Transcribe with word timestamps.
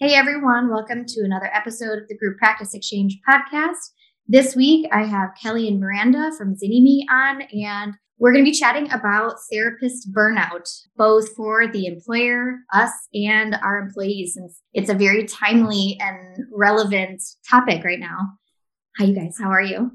Hey 0.00 0.14
everyone, 0.14 0.70
welcome 0.70 1.04
to 1.06 1.24
another 1.24 1.50
episode 1.52 1.98
of 1.98 2.06
the 2.06 2.16
Group 2.16 2.38
Practice 2.38 2.72
Exchange 2.72 3.18
podcast. 3.28 3.90
This 4.28 4.54
week 4.54 4.88
I 4.92 5.02
have 5.02 5.30
Kelly 5.42 5.66
and 5.66 5.80
Miranda 5.80 6.30
from 6.38 6.54
ZynnyMe 6.54 7.00
on, 7.10 7.42
and 7.42 7.94
we're 8.16 8.32
going 8.32 8.44
to 8.44 8.48
be 8.48 8.56
chatting 8.56 8.88
about 8.92 9.38
therapist 9.50 10.12
burnout, 10.14 10.70
both 10.96 11.34
for 11.34 11.66
the 11.66 11.86
employer, 11.86 12.58
us, 12.72 12.92
and 13.12 13.56
our 13.56 13.78
employees, 13.78 14.34
since 14.34 14.62
it's 14.72 14.88
a 14.88 14.94
very 14.94 15.24
timely 15.24 15.98
and 16.00 16.44
relevant 16.52 17.20
topic 17.50 17.82
right 17.82 17.98
now. 17.98 18.18
Hi, 18.98 19.06
you 19.06 19.16
guys. 19.16 19.36
How 19.36 19.50
are 19.50 19.60
you? 19.60 19.90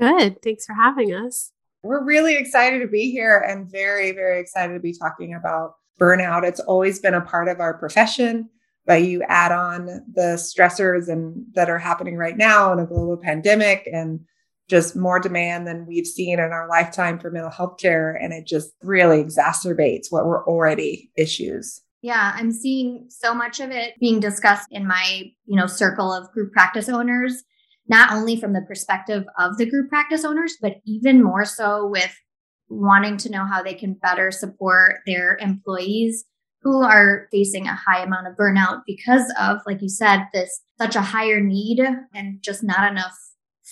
Good. 0.00 0.42
Thanks 0.42 0.66
for 0.66 0.72
having 0.72 1.14
us. 1.14 1.52
We're 1.84 2.04
really 2.04 2.34
excited 2.34 2.80
to 2.80 2.88
be 2.88 3.12
here 3.12 3.38
and 3.38 3.70
very, 3.70 4.10
very 4.10 4.40
excited 4.40 4.74
to 4.74 4.80
be 4.80 4.98
talking 4.98 5.32
about 5.32 5.74
burnout. 6.00 6.42
It's 6.42 6.58
always 6.58 6.98
been 6.98 7.14
a 7.14 7.20
part 7.20 7.46
of 7.46 7.60
our 7.60 7.78
profession 7.78 8.50
but 8.88 9.04
you 9.04 9.22
add 9.28 9.52
on 9.52 9.84
the 10.14 10.38
stressors 10.38 11.08
and 11.08 11.44
that 11.52 11.68
are 11.68 11.78
happening 11.78 12.16
right 12.16 12.38
now 12.38 12.72
in 12.72 12.78
a 12.78 12.86
global 12.86 13.18
pandemic 13.18 13.86
and 13.92 14.18
just 14.66 14.96
more 14.96 15.20
demand 15.20 15.66
than 15.66 15.86
we've 15.86 16.06
seen 16.06 16.38
in 16.38 16.52
our 16.52 16.66
lifetime 16.68 17.18
for 17.18 17.30
mental 17.30 17.50
health 17.50 17.76
care. 17.78 18.14
And 18.14 18.32
it 18.32 18.46
just 18.46 18.72
really 18.82 19.22
exacerbates 19.22 20.06
what 20.08 20.24
were 20.24 20.48
already 20.48 21.10
issues. 21.16 21.82
Yeah 22.00 22.32
i'm 22.36 22.52
seeing 22.52 23.06
so 23.08 23.34
much 23.34 23.58
of 23.58 23.72
it 23.72 23.94
being 23.98 24.20
discussed 24.20 24.68
in 24.70 24.86
my 24.86 25.32
you 25.46 25.56
know 25.56 25.66
circle 25.66 26.12
of 26.12 26.30
group 26.30 26.52
practice 26.52 26.88
owners 26.88 27.42
not 27.88 28.12
only 28.12 28.40
from 28.40 28.52
the 28.52 28.62
perspective 28.68 29.24
of 29.36 29.58
the 29.58 29.68
group 29.68 29.88
practice 29.88 30.24
owners 30.24 30.56
but 30.62 30.76
even 30.86 31.24
more 31.24 31.44
so 31.44 31.88
with 31.88 32.14
wanting 32.68 33.16
to 33.16 33.30
know 33.30 33.44
how 33.44 33.64
they 33.64 33.74
can 33.74 33.94
better 33.94 34.30
support 34.30 35.00
their 35.06 35.36
employees 35.40 36.24
who 36.68 36.82
are 36.82 37.28
facing 37.30 37.66
a 37.66 37.74
high 37.74 38.02
amount 38.02 38.26
of 38.26 38.36
burnout 38.36 38.82
because 38.86 39.32
of, 39.40 39.58
like 39.64 39.80
you 39.80 39.88
said, 39.88 40.26
this 40.34 40.60
such 40.78 40.94
a 40.96 41.00
higher 41.00 41.40
need 41.40 41.80
and 42.14 42.42
just 42.42 42.62
not 42.62 42.90
enough 42.90 43.16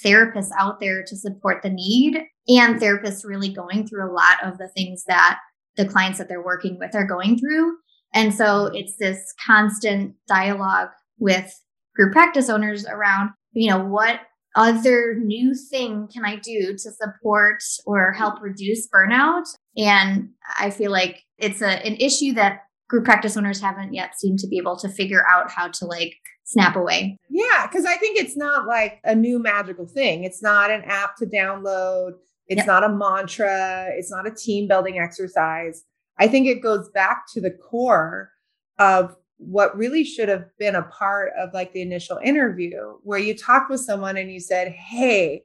therapists 0.03 0.49
out 0.59 0.81
there 0.81 1.05
to 1.05 1.15
support 1.15 1.63
the 1.63 1.69
need 1.69 2.23
and 2.49 2.81
therapists 2.81 3.23
really 3.23 3.51
going 3.51 3.87
through 3.87 4.11
a 4.11 4.13
lot 4.13 4.43
of 4.43 4.57
the 4.57 4.69
things 4.69 5.05
that 5.07 5.39
the 5.77 5.85
clients 5.85 6.19
that 6.19 6.27
they're 6.27 6.43
working 6.43 6.79
with 6.79 6.95
are 6.95 7.07
going 7.07 7.39
through. 7.39 7.77
And 8.15 8.33
so 8.33 8.71
it's 8.73 8.97
this 8.97 9.35
constant 9.45 10.15
dialogue 10.27 10.89
with 11.19 11.53
group 11.95 12.15
practice 12.15 12.49
owners 12.49 12.87
around, 12.87 13.29
you 13.53 13.69
know, 13.69 13.85
what 13.85 14.21
other 14.55 15.17
new 15.17 15.55
thing 15.55 16.09
can 16.11 16.25
I 16.25 16.37
do 16.37 16.73
to 16.73 16.91
support 16.91 17.63
or 17.85 18.13
help 18.13 18.41
reduce 18.41 18.89
burnout? 18.89 19.45
And 19.77 20.31
I 20.59 20.71
feel 20.71 20.91
like 20.91 21.25
it's 21.37 21.61
a, 21.61 21.85
an 21.87 21.97
issue 21.97 22.33
that 22.35 22.61
group 22.89 23.05
practice 23.05 23.37
owners 23.37 23.61
haven't 23.61 23.93
yet 23.93 24.19
seemed 24.19 24.39
to 24.41 24.47
be 24.47 24.59
able 24.59 24.77
to 24.77 24.89
figure 24.89 25.25
out 25.29 25.51
how 25.51 25.69
to 25.69 25.87
like 25.87 26.15
snap 26.45 26.77
away. 26.77 27.19
Yeah, 27.29 27.67
because 27.67 27.85
I 27.85 27.97
think 27.97 28.19
it's 28.19 28.37
not 28.37 28.67
like 28.67 29.01
a 29.05 29.15
new 29.15 29.39
magical 29.39 29.87
thing. 29.87 30.25
It's 30.25 30.43
not 30.43 30.71
an 30.71 30.83
app 30.85 31.17
to 31.17 31.27
download. 31.27 32.13
It's 32.47 32.59
yep. 32.59 32.67
not 32.67 32.85
a 32.85 32.89
mantra. 32.89 33.89
It's 33.97 34.11
not 34.11 34.27
a 34.27 34.31
team 34.31 34.69
building 34.69 34.99
exercise. 34.99 35.85
I 36.19 36.29
think 36.29 36.47
it 36.47 36.63
goes 36.63 36.89
back 36.91 37.25
to 37.35 37.41
the 37.41 37.51
core 37.51 38.31
of 38.79 39.17
what 39.39 39.77
really 39.77 40.05
should 40.05 40.29
have 40.29 40.47
been 40.59 40.75
a 40.75 40.85
part 40.85 41.33
of 41.39 41.53
like 41.53 41.73
the 41.73 41.83
initial 41.83 42.19
interview 42.23 42.95
where 43.03 43.19
you 43.19 43.37
talked 43.37 43.69
with 43.69 43.81
someone 43.81 44.17
and 44.17 44.31
you 44.31 44.41
said, 44.41 44.69
Hey, 44.69 45.43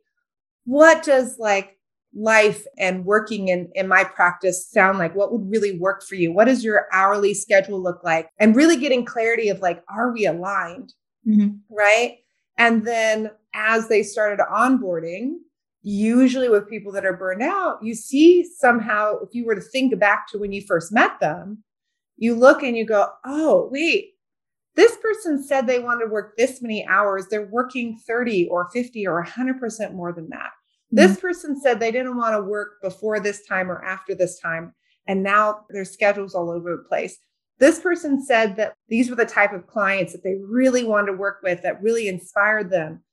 what 0.65 1.03
does 1.03 1.37
like 1.39 1.77
life 2.13 2.65
and 2.77 3.05
working 3.05 3.47
in, 3.47 3.69
in 3.75 3.87
my 3.87 4.03
practice 4.03 4.69
sound 4.69 4.97
like? 4.97 5.15
What 5.15 5.31
would 5.31 5.49
really 5.49 5.77
work 5.77 6.03
for 6.03 6.15
you? 6.15 6.31
What 6.31 6.45
does 6.45 6.63
your 6.63 6.87
hourly 6.91 7.33
schedule 7.33 7.81
look 7.81 8.03
like? 8.03 8.29
And 8.39 8.55
really 8.55 8.77
getting 8.77 9.05
clarity 9.05 9.49
of 9.49 9.59
like, 9.59 9.83
are 9.89 10.11
we 10.11 10.25
aligned? 10.25 10.93
Mm-hmm. 11.27 11.57
Right. 11.69 12.17
And 12.57 12.85
then 12.85 13.31
as 13.53 13.87
they 13.87 14.03
started 14.03 14.43
onboarding, 14.51 15.35
usually 15.83 16.49
with 16.49 16.69
people 16.69 16.91
that 16.91 17.05
are 17.05 17.17
burned 17.17 17.41
out, 17.41 17.79
you 17.81 17.95
see 17.95 18.45
somehow, 18.57 19.15
if 19.23 19.29
you 19.33 19.45
were 19.45 19.55
to 19.55 19.61
think 19.61 19.97
back 19.99 20.27
to 20.27 20.37
when 20.37 20.51
you 20.51 20.61
first 20.61 20.91
met 20.91 21.19
them, 21.19 21.63
you 22.17 22.35
look 22.35 22.61
and 22.61 22.77
you 22.77 22.85
go, 22.85 23.07
oh, 23.25 23.67
wait, 23.71 24.11
this 24.75 24.95
person 24.97 25.43
said 25.43 25.65
they 25.65 25.79
want 25.79 26.01
to 26.01 26.11
work 26.11 26.37
this 26.37 26.61
many 26.61 26.85
hours. 26.87 27.27
They're 27.27 27.47
working 27.47 27.97
30 28.05 28.47
or 28.49 28.69
50 28.71 29.07
or 29.07 29.25
100% 29.25 29.93
more 29.93 30.13
than 30.13 30.29
that. 30.29 30.51
This 30.91 31.11
mm-hmm. 31.11 31.21
person 31.21 31.61
said 31.61 31.79
they 31.79 31.91
didn't 31.91 32.17
want 32.17 32.35
to 32.35 32.41
work 32.41 32.81
before 32.81 33.19
this 33.19 33.45
time 33.45 33.71
or 33.71 33.83
after 33.83 34.13
this 34.13 34.39
time. 34.39 34.73
And 35.07 35.23
now 35.23 35.65
their 35.69 35.85
schedule's 35.85 36.35
all 36.35 36.49
over 36.49 36.71
the 36.71 36.83
place. 36.89 37.17
This 37.59 37.79
person 37.79 38.23
said 38.23 38.55
that 38.57 38.73
these 38.89 39.09
were 39.09 39.15
the 39.15 39.25
type 39.25 39.53
of 39.53 39.67
clients 39.67 40.13
that 40.13 40.23
they 40.23 40.35
really 40.43 40.83
wanted 40.83 41.11
to 41.11 41.17
work 41.17 41.39
with 41.43 41.61
that 41.61 41.81
really 41.81 42.07
inspired 42.07 42.69
them. 42.69 43.03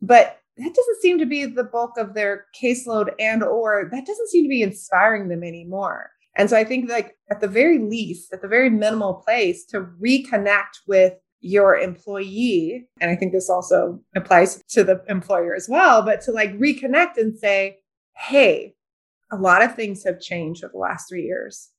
But 0.00 0.38
that 0.58 0.74
doesn't 0.74 1.00
seem 1.00 1.18
to 1.18 1.26
be 1.26 1.46
the 1.46 1.64
bulk 1.64 1.96
of 1.96 2.14
their 2.14 2.46
caseload 2.60 3.12
and 3.18 3.42
or 3.42 3.88
that 3.90 4.06
doesn't 4.06 4.28
seem 4.28 4.44
to 4.44 4.48
be 4.48 4.62
inspiring 4.62 5.28
them 5.28 5.42
anymore. 5.42 6.10
And 6.36 6.48
so 6.48 6.56
I 6.56 6.64
think 6.64 6.90
like 6.90 7.16
at 7.30 7.40
the 7.40 7.48
very 7.48 7.78
least, 7.78 8.32
at 8.32 8.42
the 8.42 8.48
very 8.48 8.70
minimal 8.70 9.14
place 9.14 9.64
to 9.66 9.80
reconnect 9.80 10.86
with 10.86 11.14
your 11.40 11.76
employee, 11.76 12.88
and 13.00 13.10
I 13.10 13.16
think 13.16 13.32
this 13.32 13.48
also 13.48 14.00
applies 14.16 14.62
to 14.70 14.82
the 14.82 15.02
employer 15.08 15.54
as 15.54 15.68
well, 15.68 16.02
but 16.02 16.20
to 16.22 16.32
like 16.32 16.58
reconnect 16.58 17.16
and 17.16 17.38
say, 17.38 17.78
hey, 18.16 18.74
a 19.30 19.36
lot 19.36 19.62
of 19.62 19.74
things 19.74 20.04
have 20.04 20.20
changed 20.20 20.64
over 20.64 20.72
the 20.72 20.78
last 20.78 21.08
three 21.08 21.22
years. 21.22 21.70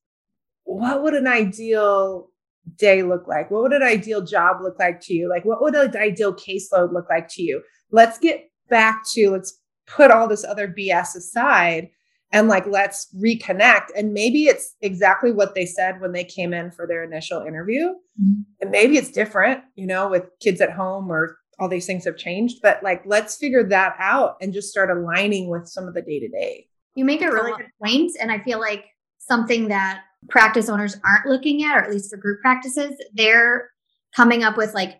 What 0.64 1.04
would 1.04 1.14
an 1.14 1.28
ideal 1.28 2.30
day 2.78 3.04
look 3.04 3.28
like? 3.28 3.52
What 3.52 3.64
would 3.64 3.74
an 3.74 3.84
ideal 3.84 4.22
job 4.22 4.58
look 4.62 4.80
like 4.80 5.02
to 5.02 5.14
you? 5.14 5.30
Like, 5.30 5.46
what 5.46 5.62
would 5.62 5.76
an 5.76 5.98
ideal 5.98 6.34
caseload 6.34 6.94
look 6.94 7.10
like 7.10 7.28
to 7.30 7.42
you? 7.42 7.62
Let's 7.92 8.20
get 8.20 8.50
back 8.70 9.04
to, 9.10 9.32
let's 9.32 9.60
put 9.88 10.12
all 10.12 10.28
this 10.28 10.46
other 10.46 10.68
BS 10.68 11.16
aside 11.16 11.90
and 12.32 12.48
like 12.48 12.68
let's 12.68 13.08
reconnect. 13.16 13.88
And 13.96 14.14
maybe 14.14 14.46
it's 14.46 14.76
exactly 14.82 15.32
what 15.32 15.56
they 15.56 15.66
said 15.66 16.00
when 16.00 16.12
they 16.12 16.24
came 16.24 16.54
in 16.54 16.72
for 16.72 16.86
their 16.88 17.04
initial 17.04 17.42
interview. 17.42 17.94
Mm-hmm. 18.22 18.42
and 18.60 18.72
maybe 18.72 18.98
it's 18.98 19.12
different 19.12 19.64
you 19.76 19.88
know 19.88 20.10
with 20.10 20.24
kids 20.42 20.60
at 20.60 20.74
home 20.74 21.10
or 21.10 21.38
all 21.58 21.70
these 21.70 21.86
things 21.86 22.04
have 22.04 22.18
changed 22.18 22.58
but 22.62 22.84
like 22.84 23.02
let's 23.06 23.38
figure 23.38 23.64
that 23.64 23.96
out 23.98 24.36
and 24.42 24.52
just 24.52 24.70
start 24.70 24.90
aligning 24.90 25.50
with 25.50 25.70
some 25.70 25.88
of 25.88 25.94
the 25.94 26.02
day 26.02 26.20
to 26.20 26.28
day 26.28 26.68
you 26.96 27.06
make 27.06 27.22
a 27.22 27.32
really 27.32 27.54
good 27.56 27.72
point 27.82 28.12
and 28.20 28.30
i 28.30 28.40
feel 28.40 28.60
like 28.60 28.84
something 29.20 29.70
that 29.70 30.02
practice 30.28 30.68
owners 30.68 30.98
aren't 31.06 31.28
looking 31.28 31.64
at 31.64 31.78
or 31.78 31.82
at 31.82 31.92
least 31.92 32.10
for 32.10 32.18
group 32.18 32.42
practices 32.42 32.92
they're 33.14 33.70
coming 34.14 34.44
up 34.44 34.58
with 34.58 34.74
like 34.74 35.00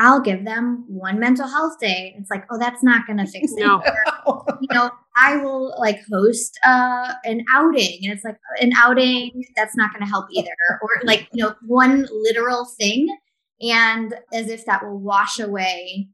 I'll 0.00 0.20
give 0.20 0.44
them 0.46 0.84
one 0.88 1.20
mental 1.20 1.46
health 1.46 1.78
day. 1.78 2.14
It's 2.18 2.30
like, 2.30 2.44
oh, 2.50 2.58
that's 2.58 2.82
not 2.82 3.06
going 3.06 3.18
to 3.18 3.26
fix 3.26 3.52
it. 3.52 3.58
No. 3.64 3.82
Or, 4.26 4.44
you 4.60 4.68
know, 4.74 4.90
I 5.16 5.36
will 5.36 5.74
like 5.78 5.98
host 6.12 6.58
uh, 6.66 7.12
an 7.24 7.44
outing, 7.52 8.00
and 8.04 8.12
it's 8.12 8.24
like 8.24 8.38
an 8.60 8.72
outing 8.76 9.44
that's 9.56 9.76
not 9.76 9.92
going 9.92 10.02
to 10.02 10.08
help 10.10 10.26
either. 10.32 10.50
Or 10.82 10.88
like, 11.04 11.28
you 11.32 11.44
know, 11.44 11.54
one 11.66 12.06
literal 12.10 12.66
thing, 12.80 13.14
and 13.60 14.14
as 14.32 14.48
if 14.48 14.64
that 14.66 14.82
will 14.84 14.98
wash 14.98 15.38
away 15.38 16.08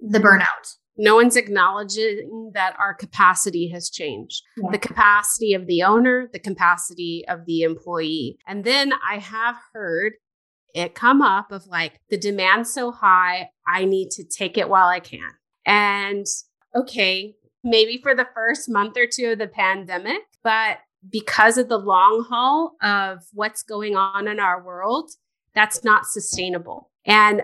the 0.00 0.18
burnout. 0.18 0.74
No 0.98 1.14
one's 1.16 1.36
acknowledging 1.36 2.52
that 2.54 2.74
our 2.78 2.94
capacity 2.94 3.68
has 3.68 3.90
changed 3.90 4.42
Yeah. 4.56 4.70
the 4.72 4.78
capacity 4.78 5.52
of 5.52 5.66
the 5.66 5.82
owner, 5.82 6.30
the 6.32 6.38
capacity 6.38 7.22
of 7.28 7.44
the 7.44 7.62
employee. 7.62 8.38
And 8.46 8.64
then 8.64 8.92
I 9.06 9.18
have 9.18 9.56
heard 9.74 10.14
it 10.76 10.94
come 10.94 11.22
up 11.22 11.50
of 11.50 11.66
like 11.66 12.00
the 12.10 12.18
demand's 12.18 12.72
so 12.72 12.92
high, 12.92 13.50
I 13.66 13.86
need 13.86 14.10
to 14.12 14.24
take 14.24 14.58
it 14.58 14.68
while 14.68 14.88
I 14.88 15.00
can. 15.00 15.30
And 15.64 16.26
okay, 16.74 17.34
maybe 17.64 17.98
for 18.02 18.14
the 18.14 18.28
first 18.34 18.68
month 18.68 18.96
or 18.96 19.06
two 19.06 19.30
of 19.30 19.38
the 19.38 19.48
pandemic, 19.48 20.22
but 20.44 20.78
because 21.10 21.56
of 21.56 21.68
the 21.68 21.78
long 21.78 22.26
haul 22.28 22.76
of 22.82 23.24
what's 23.32 23.62
going 23.62 23.96
on 23.96 24.28
in 24.28 24.38
our 24.38 24.62
world, 24.62 25.10
that's 25.54 25.82
not 25.82 26.06
sustainable. 26.06 26.90
And 27.06 27.42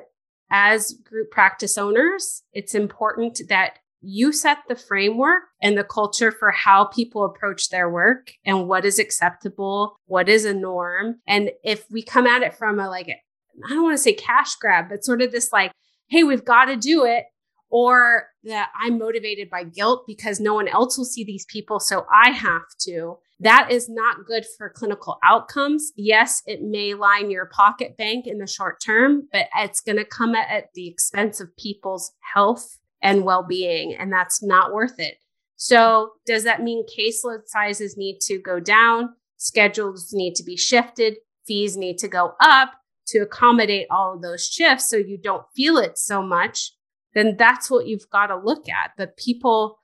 as 0.50 0.92
group 1.02 1.30
practice 1.30 1.78
owners, 1.78 2.42
it's 2.52 2.74
important 2.74 3.40
that 3.48 3.78
you 4.02 4.32
set 4.32 4.58
the 4.68 4.76
framework 4.76 5.44
and 5.62 5.78
the 5.78 5.84
culture 5.84 6.32
for 6.32 6.50
how 6.50 6.86
people 6.86 7.24
approach 7.24 7.70
their 7.70 7.88
work 7.88 8.32
and 8.44 8.68
what 8.68 8.84
is 8.84 8.98
acceptable, 8.98 9.96
what 10.06 10.28
is 10.28 10.44
a 10.44 10.52
norm. 10.52 11.16
And 11.26 11.50
if 11.62 11.86
we 11.90 12.02
come 12.02 12.26
at 12.26 12.42
it 12.42 12.54
from 12.54 12.78
a 12.78 12.88
like, 12.88 13.08
I 13.08 13.68
don't 13.68 13.84
want 13.84 13.96
to 13.96 14.02
say 14.02 14.12
cash 14.12 14.56
grab, 14.56 14.86
but 14.88 15.04
sort 15.04 15.22
of 15.22 15.30
this 15.30 15.52
like, 15.52 15.72
hey, 16.08 16.24
we've 16.24 16.44
got 16.44 16.66
to 16.66 16.76
do 16.76 17.04
it, 17.04 17.24
or 17.70 18.26
that 18.44 18.70
I'm 18.78 18.98
motivated 18.98 19.48
by 19.48 19.64
guilt 19.64 20.04
because 20.06 20.38
no 20.38 20.52
one 20.52 20.68
else 20.68 20.98
will 20.98 21.06
see 21.06 21.24
these 21.24 21.46
people, 21.46 21.80
so 21.80 22.04
I 22.12 22.30
have 22.30 22.62
to. 22.80 23.16
That 23.40 23.72
is 23.72 23.88
not 23.88 24.26
good 24.26 24.44
for 24.58 24.68
clinical 24.68 25.18
outcomes. 25.24 25.90
Yes, 25.96 26.42
it 26.46 26.60
may 26.62 26.94
line 26.94 27.30
your 27.30 27.46
pocket 27.46 27.96
bank 27.96 28.26
in 28.26 28.38
the 28.38 28.46
short 28.46 28.80
term, 28.80 29.26
but 29.32 29.46
it's 29.56 29.80
going 29.80 29.96
to 29.96 30.04
come 30.04 30.34
at, 30.34 30.66
the 30.74 30.86
expense 30.86 31.40
of 31.40 31.56
people's 31.56 32.12
health 32.34 32.78
and 33.02 33.24
well 33.24 33.44
being, 33.46 33.94
and 33.94 34.12
that's 34.12 34.42
not 34.42 34.72
worth 34.72 34.98
it. 34.98 35.16
So, 35.56 36.12
does 36.26 36.44
that 36.44 36.62
mean 36.62 36.84
caseload 36.86 37.46
sizes 37.46 37.96
need 37.96 38.18
to 38.22 38.38
go 38.38 38.58
down? 38.58 39.10
Schedules 39.36 40.12
need 40.12 40.34
to 40.36 40.44
be 40.44 40.56
shifted? 40.56 41.16
Fees 41.46 41.76
need 41.76 41.98
to 41.98 42.08
go 42.08 42.34
up 42.40 42.72
to 43.08 43.18
accommodate 43.18 43.86
all 43.90 44.14
of 44.14 44.22
those 44.22 44.46
shifts 44.46 44.88
so 44.88 44.96
you 44.96 45.18
don't 45.18 45.44
feel 45.54 45.76
it 45.76 45.98
so 45.98 46.22
much? 46.22 46.72
Then 47.14 47.36
that's 47.38 47.70
what 47.70 47.86
you've 47.86 48.08
got 48.10 48.28
to 48.28 48.36
look 48.36 48.68
at. 48.68 48.92
But 48.96 49.16
people 49.16 49.78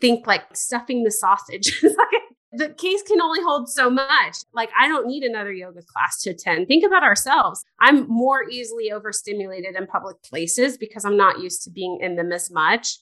think 0.00 0.26
like 0.26 0.56
stuffing 0.56 1.04
the 1.04 1.10
sausage. 1.10 1.80
It's 1.82 1.96
like, 1.98 2.22
the 2.52 2.68
case 2.68 3.02
can 3.02 3.20
only 3.20 3.42
hold 3.42 3.70
so 3.70 3.88
much. 3.88 4.36
Like, 4.52 4.70
I 4.78 4.86
don't 4.86 5.06
need 5.06 5.22
another 5.22 5.52
yoga 5.52 5.80
class 5.82 6.20
to 6.22 6.30
attend. 6.30 6.68
Think 6.68 6.84
about 6.84 7.02
ourselves. 7.02 7.64
I'm 7.80 8.06
more 8.08 8.48
easily 8.48 8.92
overstimulated 8.92 9.74
in 9.74 9.86
public 9.86 10.22
places 10.22 10.76
because 10.76 11.04
I'm 11.04 11.16
not 11.16 11.40
used 11.40 11.62
to 11.64 11.70
being 11.70 11.98
in 12.02 12.16
them 12.16 12.30
as 12.30 12.50
much. 12.50 12.98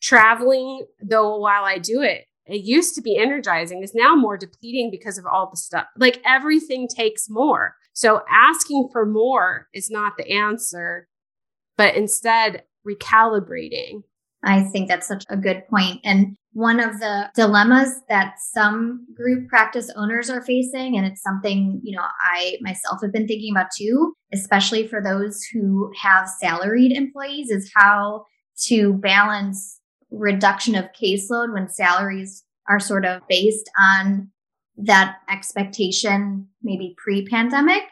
Traveling, 0.00 0.86
though, 1.02 1.36
while 1.38 1.64
I 1.64 1.78
do 1.78 2.00
it, 2.00 2.24
it 2.46 2.64
used 2.64 2.94
to 2.94 3.02
be 3.02 3.16
energizing, 3.16 3.82
is 3.82 3.94
now 3.94 4.14
more 4.14 4.38
depleting 4.38 4.90
because 4.90 5.18
of 5.18 5.26
all 5.26 5.50
the 5.50 5.56
stuff. 5.56 5.86
Like, 5.98 6.22
everything 6.24 6.88
takes 6.88 7.28
more. 7.28 7.74
So, 7.92 8.22
asking 8.30 8.88
for 8.90 9.04
more 9.04 9.68
is 9.74 9.90
not 9.90 10.16
the 10.16 10.30
answer, 10.30 11.08
but 11.76 11.94
instead, 11.94 12.62
recalibrating. 12.86 14.02
I 14.42 14.62
think 14.62 14.88
that's 14.88 15.08
such 15.08 15.24
a 15.28 15.36
good 15.36 15.66
point. 15.68 16.00
And 16.04 16.36
one 16.54 16.78
of 16.78 17.00
the 17.00 17.28
dilemmas 17.34 18.00
that 18.08 18.36
some 18.38 19.04
group 19.12 19.48
practice 19.48 19.90
owners 19.96 20.30
are 20.30 20.40
facing, 20.40 20.96
and 20.96 21.04
it's 21.04 21.20
something, 21.20 21.80
you 21.82 21.96
know, 21.96 22.04
I 22.32 22.56
myself 22.60 23.00
have 23.02 23.12
been 23.12 23.26
thinking 23.26 23.52
about 23.54 23.70
too, 23.76 24.14
especially 24.32 24.86
for 24.86 25.02
those 25.02 25.42
who 25.52 25.92
have 26.00 26.28
salaried 26.28 26.92
employees, 26.92 27.50
is 27.50 27.70
how 27.74 28.24
to 28.66 28.94
balance 28.94 29.80
reduction 30.10 30.76
of 30.76 30.86
caseload 30.92 31.52
when 31.52 31.68
salaries 31.68 32.44
are 32.68 32.78
sort 32.78 33.04
of 33.04 33.20
based 33.28 33.68
on 33.78 34.30
that 34.76 35.16
expectation, 35.28 36.46
maybe 36.62 36.94
pre 36.96 37.26
pandemic, 37.26 37.82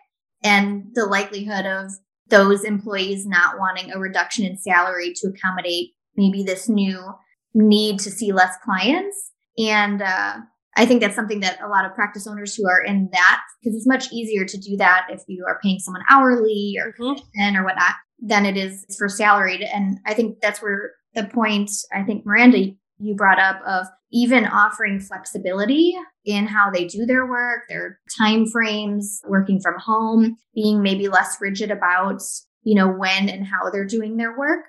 and 0.44 0.84
the 0.94 1.06
likelihood 1.06 1.66
of 1.66 1.90
those 2.28 2.62
employees 2.62 3.26
not 3.26 3.58
wanting 3.58 3.92
a 3.92 3.98
reduction 3.98 4.44
in 4.44 4.56
salary 4.56 5.12
to 5.16 5.28
accommodate 5.28 5.90
maybe 6.16 6.44
this 6.44 6.68
new 6.68 7.12
need 7.54 7.98
to 8.00 8.10
see 8.10 8.32
less 8.32 8.54
clients. 8.64 9.30
And 9.58 10.02
uh, 10.02 10.36
I 10.76 10.86
think 10.86 11.00
that's 11.00 11.14
something 11.14 11.40
that 11.40 11.60
a 11.62 11.68
lot 11.68 11.84
of 11.84 11.94
practice 11.94 12.26
owners 12.26 12.54
who 12.54 12.66
are 12.68 12.82
in 12.82 13.08
that, 13.12 13.40
because 13.60 13.76
it's 13.76 13.86
much 13.86 14.10
easier 14.12 14.44
to 14.44 14.58
do 14.58 14.76
that 14.78 15.06
if 15.10 15.20
you 15.28 15.44
are 15.46 15.60
paying 15.62 15.78
someone 15.78 16.02
hourly 16.10 16.76
or 16.80 16.92
Mhm. 16.92 17.16
commission 17.16 17.56
or 17.56 17.64
whatnot 17.64 17.94
than 18.18 18.46
it 18.46 18.56
is 18.56 18.86
for 18.98 19.08
salaried. 19.08 19.62
And 19.62 19.98
I 20.06 20.14
think 20.14 20.40
that's 20.40 20.62
where 20.62 20.92
the 21.14 21.24
point 21.24 21.70
I 21.92 22.02
think 22.02 22.24
Miranda 22.24 22.72
you 22.98 23.14
brought 23.16 23.40
up 23.40 23.60
of 23.66 23.86
even 24.12 24.46
offering 24.46 25.00
flexibility 25.00 25.94
in 26.24 26.46
how 26.46 26.70
they 26.70 26.84
do 26.84 27.04
their 27.04 27.26
work, 27.26 27.62
their 27.68 27.98
time 28.16 28.46
frames, 28.46 29.20
working 29.26 29.60
from 29.60 29.74
home, 29.78 30.36
being 30.54 30.82
maybe 30.82 31.08
less 31.08 31.36
rigid 31.40 31.70
about, 31.70 32.22
you 32.62 32.76
know, 32.76 32.88
when 32.88 33.28
and 33.28 33.44
how 33.44 33.68
they're 33.70 33.84
doing 33.84 34.16
their 34.16 34.38
work 34.38 34.66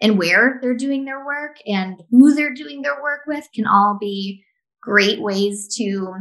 and 0.00 0.18
where 0.18 0.58
they're 0.60 0.76
doing 0.76 1.04
their 1.04 1.24
work 1.24 1.56
and 1.66 2.02
who 2.10 2.34
they're 2.34 2.54
doing 2.54 2.82
their 2.82 3.00
work 3.02 3.20
with 3.26 3.48
can 3.54 3.66
all 3.66 3.96
be 4.00 4.42
great 4.82 5.20
ways 5.20 5.74
to 5.76 6.14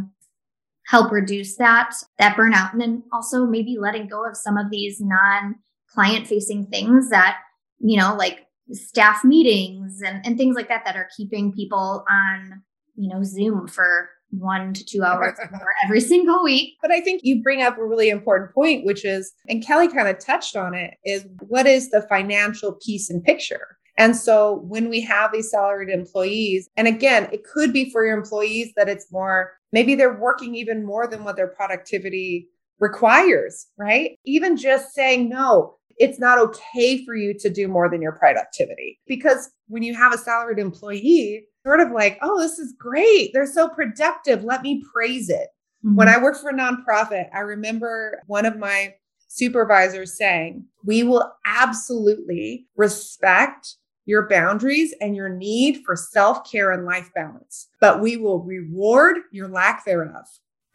help 0.86 1.12
reduce 1.12 1.56
that 1.58 1.94
that 2.20 2.36
burnout. 2.36 2.72
And 2.72 2.82
then 2.82 3.04
also 3.12 3.46
maybe 3.46 3.78
letting 3.80 4.08
go 4.08 4.28
of 4.28 4.38
some 4.38 4.58
of 4.58 4.70
these 4.70 5.00
non 5.02 5.56
client 5.90 6.28
facing 6.28 6.66
things 6.68 7.10
that 7.10 7.38
you 7.80 7.98
know 8.00 8.16
like 8.16 8.48
staff 8.72 9.24
meetings 9.24 10.02
and, 10.02 10.26
and 10.26 10.38
things 10.38 10.56
like 10.56 10.70
that 10.70 10.84
that 10.86 10.96
are 10.96 11.10
keeping 11.16 11.52
people 11.52 12.06
on 12.10 12.62
you 12.96 13.10
know 13.10 13.24
zoom 13.24 13.68
for 13.68 14.10
one 14.40 14.74
to 14.74 14.84
two 14.84 15.04
hours 15.04 15.38
every 15.86 16.02
single 16.02 16.44
week 16.44 16.76
But 16.82 16.92
I 16.92 17.02
think 17.02 17.22
you 17.24 17.42
bring 17.42 17.62
up 17.62 17.78
a 17.78 17.86
really 17.86 18.10
important 18.10 18.54
point, 18.54 18.86
which 18.86 19.06
is, 19.06 19.34
and 19.48 19.66
Kelly 19.66 19.88
kind 19.88 20.08
of 20.08 20.20
touched 20.20 20.56
on 20.56 20.74
it, 20.74 20.96
is 21.06 21.26
what 21.48 21.68
is 21.68 21.90
the 21.90 22.02
financial 22.04 22.74
piece 22.84 23.10
and 23.10 23.24
picture? 23.24 23.78
And 23.98 24.16
so 24.16 24.64
when 24.68 24.90
we 24.90 25.02
have 25.02 25.32
these 25.32 25.52
salaried 25.52 25.90
employees, 25.90 26.68
and 26.76 26.88
again, 26.88 27.30
it 27.32 27.44
could 27.44 27.72
be 27.72 27.92
for 27.92 28.06
your 28.06 28.18
employees 28.18 28.72
that 28.76 28.90
it's 28.90 29.12
more, 29.12 29.52
maybe 29.72 29.94
they're 29.94 30.20
working 30.20 30.56
even 30.56 30.84
more 30.84 31.06
than 31.06 31.24
what 31.24 31.36
their 31.36 31.48
productivity 31.48 32.48
requires, 32.80 33.68
right? 33.78 34.18
Even 34.26 34.58
just 34.58 34.94
saying, 34.94 35.30
no, 35.30 35.76
it's 35.98 36.20
not 36.20 36.40
okay 36.40 37.06
for 37.06 37.16
you 37.16 37.38
to 37.38 37.50
do 37.50 37.68
more 37.68 37.88
than 37.88 38.02
your 38.02 38.14
productivity. 38.14 39.00
Because 39.08 39.52
when 39.68 39.84
you 39.84 39.94
have 39.94 40.14
a 40.14 40.18
salaried 40.18 40.58
employee, 40.58 41.46
sort 41.66 41.80
of 41.80 41.92
like, 41.92 42.18
oh, 42.22 42.40
this 42.40 42.60
is 42.60 42.74
great. 42.78 43.32
They're 43.34 43.46
so 43.46 43.70
productive. 43.70 44.44
Let 44.44 44.62
me 44.62 44.84
praise 44.94 45.30
it. 45.30 45.48
When 45.82 46.08
mm-hmm. 46.08 46.20
I 46.20 46.24
worked 46.24 46.40
for 46.40 46.50
a 46.50 46.54
nonprofit, 46.54 47.30
I 47.34 47.40
remember 47.40 48.22
one 48.28 48.46
of 48.46 48.58
my 48.58 48.96
supervisors 49.28 50.18
saying, 50.18 50.66
We 50.84 51.04
will 51.04 51.34
absolutely 51.46 52.68
respect 52.76 53.76
your 54.06 54.28
boundaries 54.28 54.94
and 55.02 55.16
your 55.16 55.30
need 55.30 55.84
for 55.86 55.96
self 55.96 56.50
care 56.50 56.72
and 56.72 56.86
life 56.86 57.10
balance, 57.16 57.70
but 57.82 58.02
we 58.02 58.18
will 58.18 58.40
reward 58.40 59.18
your 59.32 59.48
lack 59.48 59.86
thereof. 59.86 60.26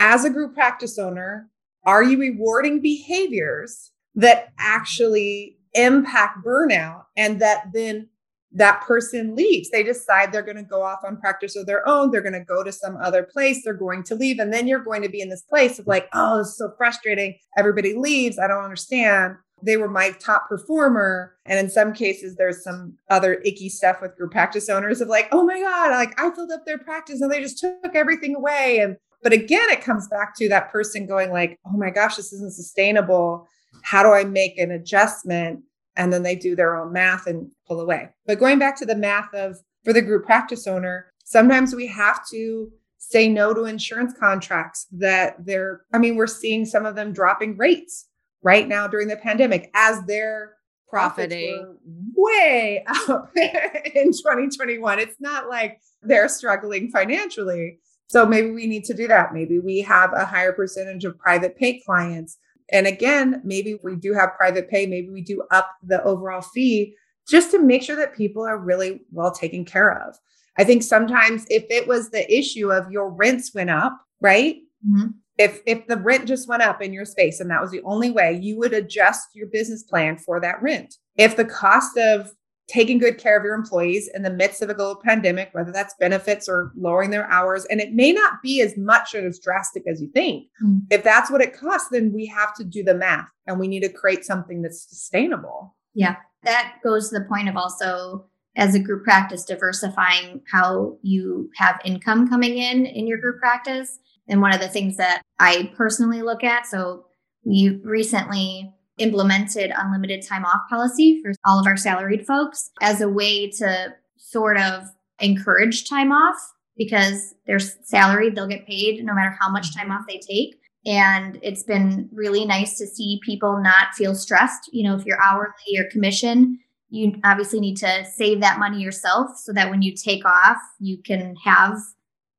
As 0.00 0.25
a 0.25 0.30
group 0.30 0.54
practice 0.54 0.99
owner, 0.99 1.49
are 1.85 2.02
you 2.02 2.18
rewarding 2.18 2.80
behaviors 2.80 3.92
that 4.14 4.52
actually 4.59 5.57
impact 5.75 6.45
burnout 6.45 7.04
and 7.16 7.40
that 7.40 7.71
then 7.73 8.09
that 8.52 8.81
person 8.83 9.37
leaves. 9.37 9.71
They 9.71 9.83
decide 9.83 10.33
they're 10.33 10.43
going 10.43 10.57
to 10.57 10.62
go 10.62 10.83
off 10.83 11.00
on 11.05 11.21
practice 11.21 11.55
of 11.55 11.67
their 11.67 11.87
own. 11.87 12.11
They're 12.11 12.23
going 12.23 12.33
to 12.33 12.45
go 12.45 12.64
to 12.64 12.73
some 12.73 12.97
other 12.97 13.23
place. 13.23 13.62
They're 13.62 13.75
going 13.75 14.02
to 14.05 14.14
leave. 14.14 14.38
And 14.38 14.52
then 14.52 14.67
you're 14.67 14.78
going 14.78 15.02
to 15.02 15.09
be 15.09 15.21
in 15.21 15.28
this 15.28 15.43
place 15.43 15.78
of 15.78 15.87
like, 15.87 16.09
oh, 16.14 16.40
is 16.40 16.57
so 16.57 16.73
frustrating. 16.76 17.38
Everybody 17.57 17.95
leaves. 17.95 18.38
I 18.38 18.47
don't 18.47 18.64
understand. 18.64 19.37
They 19.62 19.76
were 19.76 19.88
my 19.88 20.12
top 20.12 20.49
performer. 20.49 21.35
And 21.45 21.59
in 21.59 21.69
some 21.69 21.93
cases, 21.93 22.37
there's 22.37 22.62
some 22.62 22.97
other 23.11 23.35
icky 23.45 23.69
stuff 23.69 24.00
with 24.00 24.17
group 24.17 24.31
practice 24.31 24.69
owners 24.69 25.00
of 25.00 25.09
like, 25.09 25.28
oh 25.33 25.45
my 25.45 25.61
God, 25.61 25.90
like 25.90 26.19
I 26.19 26.31
filled 26.35 26.52
up 26.52 26.64
their 26.64 26.78
practice 26.78 27.21
and 27.21 27.31
they 27.31 27.40
just 27.40 27.59
took 27.59 27.95
everything 27.95 28.35
away. 28.35 28.78
And 28.78 28.97
but 29.23 29.33
again, 29.33 29.69
it 29.71 29.83
comes 29.83 30.07
back 30.09 30.37
to 30.37 30.49
that 30.49 30.71
person 30.71 31.07
going 31.07 31.31
like, 31.33 31.59
oh 31.67 31.76
my 31.76 31.90
gosh, 31.90 32.17
this 32.17 32.33
isn't 32.33 32.55
sustainable. 32.55 33.49
How 33.83 34.02
do 34.02 34.12
I 34.12 34.25
make 34.25 34.59
an 34.59 34.71
adjustment? 34.71 35.61
And 35.99 36.12
then 36.12 36.23
they 36.23 36.37
do 36.37 36.57
their 36.57 36.76
own 36.76 36.93
math 36.93 37.26
and 37.26 37.50
pull 37.67 37.81
away. 37.81 38.09
But 38.25 38.38
going 38.38 38.59
back 38.59 38.76
to 38.76 38.87
the 38.87 38.97
math 38.97 39.35
of 39.35 39.59
for 39.85 39.93
the 39.93 40.00
group 40.00 40.25
practice 40.25 40.67
owner, 40.67 41.12
sometimes 41.25 41.75
we 41.75 41.88
have 41.88 42.26
to 42.31 42.71
say 42.99 43.28
no 43.28 43.52
to 43.52 43.64
insurance 43.64 44.14
contracts 44.19 44.87
that 44.93 45.45
they're, 45.45 45.83
I 45.93 45.99
mean, 45.99 46.17
we're 46.17 46.26
seeing 46.26 46.64
some 46.64 46.87
of 46.87 46.95
them 46.95 47.12
dropping 47.12 47.57
rates 47.57 48.09
right 48.43 48.67
now 48.67 48.87
during 48.87 49.09
the 49.09 49.17
pandemic 49.17 49.71
as 49.75 50.02
their 50.05 50.55
profiting 50.88 51.76
way 52.14 52.85
up 53.09 53.31
in 53.37 54.12
2021. 54.12 54.99
It's 54.99 55.21
not 55.21 55.49
like 55.49 55.81
they're 56.02 56.28
struggling 56.28 56.90
financially. 56.90 57.78
So 58.07 58.25
maybe 58.25 58.50
we 58.52 58.67
need 58.67 58.85
to 58.85 58.95
do 58.95 59.07
that. 59.09 59.35
Maybe 59.35 59.59
we 59.59 59.81
have 59.81 60.12
a 60.14 60.25
higher 60.25 60.52
percentage 60.52 61.05
of 61.05 61.19
private 61.19 61.57
pay 61.57 61.81
clients. 61.81 62.38
And 62.71 62.87
again, 62.87 63.41
maybe 63.45 63.79
we 63.83 63.97
do 63.97 64.13
have 64.13 64.37
private 64.37 64.69
pay, 64.69 64.87
maybe 64.87 65.09
we 65.09 65.23
do 65.23 65.43
up 65.51 65.71
the 65.83 66.03
overall 66.03 66.43
fee 66.43 66.95
just 67.29 67.51
to 67.51 67.59
make 67.59 67.83
sure 67.83 67.97
that 67.97 68.17
people 68.17 68.43
are 68.47 68.59
really 68.59 69.03
well 69.13 69.31
taken 69.31 69.65
care 69.65 69.93
of. 70.07 70.17
I 70.59 70.65
think 70.65 70.83
sometimes 70.83 71.47
if 71.49 71.65
it 71.71 71.87
was 71.87 72.11
the 72.11 72.31
issue 72.33 72.73
of 72.73 72.91
your 72.91 73.11
rents 73.11 73.55
went 73.55 73.71
up, 73.71 73.99
right? 74.21 74.57
Mm-hmm. 74.87 75.09
If 75.39 75.61
if 75.67 75.87
the 75.87 75.97
rent 75.97 76.27
just 76.27 76.49
went 76.49 76.63
up 76.63 76.83
in 76.83 76.93
your 76.93 77.05
space 77.05 77.39
and 77.39 77.49
that 77.51 77.61
was 77.61 77.71
the 77.71 77.83
only 77.85 78.11
way, 78.11 78.39
you 78.43 78.59
would 78.59 78.73
adjust 78.73 79.29
your 79.35 79.47
business 79.47 79.85
plan 79.85 80.19
for 80.19 80.41
that 80.41 80.61
rent. 80.61 80.97
If 81.17 81.37
the 81.37 81.45
cost 81.45 81.97
of 81.97 82.33
taking 82.69 82.99
good 82.99 83.19
care 83.19 83.39
of 83.39 83.45
your 83.45 83.55
employees 83.55 84.11
in 84.15 84.23
the 84.23 84.31
midst 84.31 84.61
of 84.61 84.69
a 84.69 84.75
global 84.75 85.01
pandemic, 85.03 85.49
whether 85.53 85.73
that's 85.73 85.95
benefits 85.99 86.49
or 86.49 86.73
lowering 86.77 87.11
their 87.11 87.29
hours, 87.31 87.65
and 87.71 87.81
it 87.81 87.95
may 87.95 88.13
not 88.13 88.43
be 88.43 88.61
as 88.61 88.77
much 88.77 89.15
or 89.15 89.27
as 89.27 89.39
drastic 89.39 89.85
as 89.89 90.01
you 90.01 90.11
think. 90.13 90.45
Mm-hmm. 90.63 90.79
If 90.91 91.03
that's 91.03 91.31
what 91.31 91.41
it 91.41 91.59
costs, 91.59 91.89
then 91.91 92.13
we 92.13 92.27
have 92.27 92.55
to 92.57 92.65
do 92.65 92.83
the 92.83 92.95
math 92.95 93.29
and 93.47 93.59
we 93.59 93.69
need 93.69 93.81
to 93.81 93.93
create 93.93 94.25
something 94.25 94.63
that's 94.63 94.89
sustainable. 94.89 95.75
Yeah. 95.95 96.17
That 96.45 96.75
goes 96.85 97.09
to 97.09 97.19
the 97.19 97.25
point 97.25 97.49
of 97.49 97.57
also 97.57 98.27
as 98.57 98.75
a 98.75 98.79
group 98.79 99.05
practice 99.05 99.45
diversifying 99.45 100.43
how 100.51 100.99
you 101.03 101.49
have 101.57 101.81
income 101.85 102.29
coming 102.29 102.59
in 102.59 102.85
in 102.85 103.07
your 103.07 103.19
group 103.19 103.39
practice 103.39 103.99
and 104.29 104.43
one 104.43 104.53
of 104.53 104.61
the 104.61 104.69
things 104.69 104.97
that 104.97 105.23
i 105.39 105.73
personally 105.77 106.23
look 106.23 106.43
at 106.43 106.67
so 106.67 107.07
we 107.45 107.81
recently 107.85 108.73
implemented 108.99 109.73
unlimited 109.76 110.26
time 110.26 110.45
off 110.45 110.61
policy 110.69 111.21
for 111.23 111.33
all 111.45 111.59
of 111.59 111.67
our 111.67 111.76
salaried 111.76 112.26
folks 112.26 112.71
as 112.81 113.00
a 113.00 113.09
way 113.09 113.50
to 113.50 113.95
sort 114.17 114.59
of 114.59 114.85
encourage 115.21 115.88
time 115.88 116.12
off 116.12 116.37
because 116.76 117.35
they're 117.47 117.59
salaried 117.59 118.35
they'll 118.35 118.47
get 118.47 118.67
paid 118.67 119.05
no 119.05 119.14
matter 119.14 119.37
how 119.40 119.49
much 119.49 119.75
time 119.75 119.90
off 119.90 120.05
they 120.09 120.19
take 120.19 120.61
and 120.87 121.38
it's 121.43 121.64
been 121.64 122.09
really 122.12 122.45
nice 122.45 122.78
to 122.78 122.87
see 122.87 123.21
people 123.25 123.61
not 123.61 123.95
feel 123.95 124.14
stressed 124.14 124.71
you 124.73 124.83
know 124.83 124.95
if 124.95 125.05
you're 125.05 125.21
hourly 125.21 125.76
or 125.78 125.85
commission 125.90 126.59
you 126.90 127.14
obviously 127.25 127.61
need 127.61 127.76
to 127.76 128.05
save 128.05 128.40
that 128.40 128.59
money 128.59 128.81
yourself 128.81 129.37
so 129.37 129.52
that 129.52 129.71
when 129.71 129.83
you 129.83 129.95
take 129.95 130.25
off, 130.25 130.57
you 130.81 130.99
can 130.99 131.37
have 131.37 131.76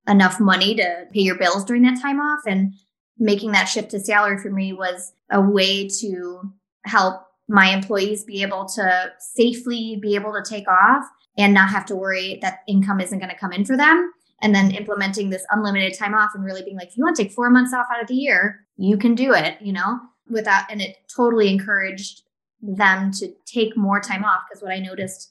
enough 0.08 0.40
money 0.40 0.76
to 0.76 1.06
pay 1.14 1.22
your 1.22 1.38
bills 1.38 1.64
during 1.64 1.84
that 1.84 2.02
time 2.02 2.20
off. 2.20 2.42
And 2.48 2.74
making 3.20 3.52
that 3.52 3.66
shift 3.66 3.92
to 3.92 4.00
salary 4.00 4.38
for 4.38 4.50
me 4.50 4.74
was 4.74 5.12
a 5.30 5.42
way 5.42 5.88
to 5.88 6.42
help 6.86 7.26
my 7.48 7.70
employees 7.70 8.24
be 8.24 8.42
able 8.42 8.66
to 8.66 9.12
safely 9.20 10.00
be 10.02 10.16
able 10.16 10.32
to 10.34 10.44
take 10.48 10.68
off 10.68 11.04
and 11.38 11.54
not 11.54 11.70
have 11.70 11.86
to 11.86 11.96
worry 11.96 12.40
that 12.42 12.60
income 12.68 13.00
isn't 13.00 13.20
going 13.20 13.32
to 13.32 13.38
come 13.38 13.52
in 13.52 13.66
for 13.66 13.76
them. 13.76 14.12
And 14.42 14.56
then 14.56 14.72
implementing 14.72 15.30
this 15.30 15.46
unlimited 15.52 15.98
time 15.98 16.14
off 16.14 16.32
and 16.34 16.46
really 16.46 16.64
being 16.64 16.78
like, 16.78 16.90
if 16.90 16.98
you 16.98 17.04
want 17.04 17.18
to 17.18 17.24
take 17.24 17.34
four 17.34 17.50
months 17.50 17.74
off 17.74 17.88
out 17.94 18.02
of 18.02 18.08
the 18.08 18.16
year, 18.16 18.66
you 18.78 18.98
can 18.98 19.16
do 19.16 19.34
it, 19.34 19.58
you 19.62 19.74
know, 19.74 20.00
without, 20.30 20.72
and 20.72 20.82
it 20.82 20.98
totally 21.14 21.50
encouraged 21.50 22.22
them 22.62 23.12
to 23.12 23.34
take 23.46 23.76
more 23.76 24.00
time 24.00 24.24
off 24.24 24.44
because 24.48 24.62
what 24.62 24.72
I 24.72 24.80
noticed 24.80 25.30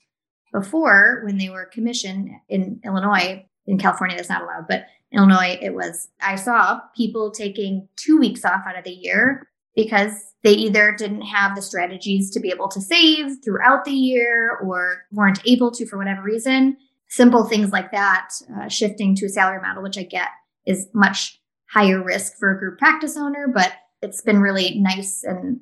before 0.53 1.23
when 1.25 1.39
they 1.39 1.49
were 1.49 1.67
commissioned 1.67 2.31
in 2.49 2.81
Illinois, 2.85 3.47
in 3.67 3.79
California, 3.79 4.17
that's 4.17 4.29
not 4.29 4.43
allowed, 4.43 4.67
but 4.69 4.87
Illinois, 5.13 5.59
it 5.61 5.75
was, 5.75 6.09
I 6.21 6.37
saw 6.37 6.81
people 6.97 7.31
taking 7.31 7.89
two 7.97 8.19
weeks 8.19 8.45
off 8.45 8.63
out 8.67 8.77
of 8.77 8.85
the 8.85 8.91
year 8.91 9.49
because 9.75 10.13
they 10.43 10.53
either 10.53 10.95
didn't 10.97 11.23
have 11.23 11.55
the 11.55 11.63
strategies 11.63 12.31
to 12.31 12.41
be 12.41 12.51
able 12.51 12.69
to 12.69 12.81
save 12.81 13.37
throughout 13.45 13.85
the 13.85 13.93
year 13.93 14.59
or 14.63 15.05
weren't 15.13 15.41
able 15.47 15.71
to 15.71 15.87
for 15.87 15.97
whatever 15.97 16.23
reason. 16.23 16.77
Simple 17.09 17.45
things 17.45 17.71
like 17.71 17.91
that, 17.93 18.31
uh, 18.57 18.69
shifting 18.69 19.15
to 19.15 19.27
a 19.27 19.31
salary 19.31 19.61
model, 19.63 19.83
which 19.83 19.97
I 19.97 20.03
get 20.03 20.29
is 20.67 20.89
much 20.93 21.41
higher 21.71 22.03
risk 22.03 22.37
for 22.39 22.51
a 22.51 22.59
group 22.59 22.79
practice 22.79 23.17
owner, 23.17 23.49
but 23.53 23.73
it's 24.03 24.21
been 24.21 24.41
really 24.41 24.79
nice 24.79 25.25
and 25.25 25.61